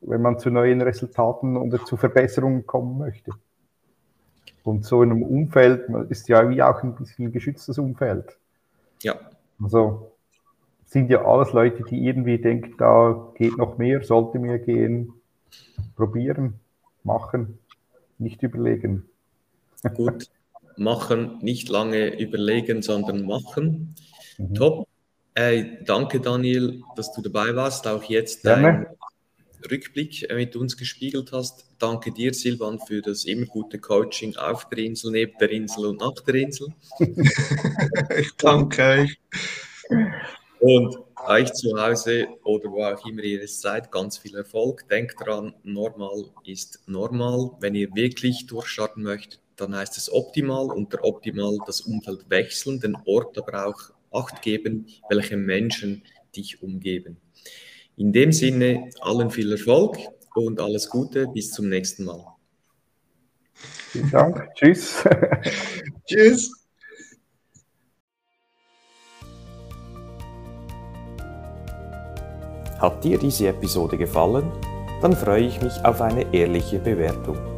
[0.00, 3.32] wenn man zu neuen Resultaten oder zu Verbesserungen kommen möchte.
[4.64, 8.38] Und so in einem Umfeld ist ja wie auch ein bisschen ein geschütztes Umfeld.
[9.02, 9.16] Ja.
[9.62, 10.12] Also
[10.86, 15.12] sind ja alles Leute, die irgendwie denken, da geht noch mehr, sollte mehr gehen.
[15.94, 16.60] Probieren,
[17.04, 17.58] machen,
[18.18, 19.08] nicht überlegen.
[19.94, 20.30] Gut,
[20.78, 23.94] machen, nicht lange überlegen, sondern machen.
[24.38, 24.54] Mhm.
[24.54, 24.88] Top.
[25.34, 27.86] Äh, danke, Daniel, dass du dabei warst.
[27.86, 28.86] Auch jetzt dein
[29.70, 31.66] Rückblick mit uns gespiegelt hast.
[31.78, 36.00] Danke dir, Silvan, für das immer gute Coaching auf der Insel, neben der Insel und
[36.00, 36.68] nach der Insel.
[38.18, 39.18] ich danke euch.
[40.60, 44.88] Und euch zu Hause oder wo auch immer ihr seid, ganz viel Erfolg.
[44.88, 47.52] Denkt dran, normal ist normal.
[47.60, 50.66] Wenn ihr wirklich durchstarten möchtet, dann heißt es optimal.
[50.66, 56.02] Unter optimal das Umfeld wechseln, den Ort aber auch Acht geben, welche Menschen
[56.34, 57.18] dich umgeben.
[57.96, 59.98] In dem Sinne, allen viel Erfolg
[60.34, 61.26] und alles Gute.
[61.26, 62.24] Bis zum nächsten Mal.
[63.52, 64.48] Vielen Dank.
[64.54, 65.04] Tschüss.
[66.06, 66.52] Tschüss.
[72.78, 74.52] Hat dir diese Episode gefallen?
[75.02, 77.57] Dann freue ich mich auf eine ehrliche Bewertung.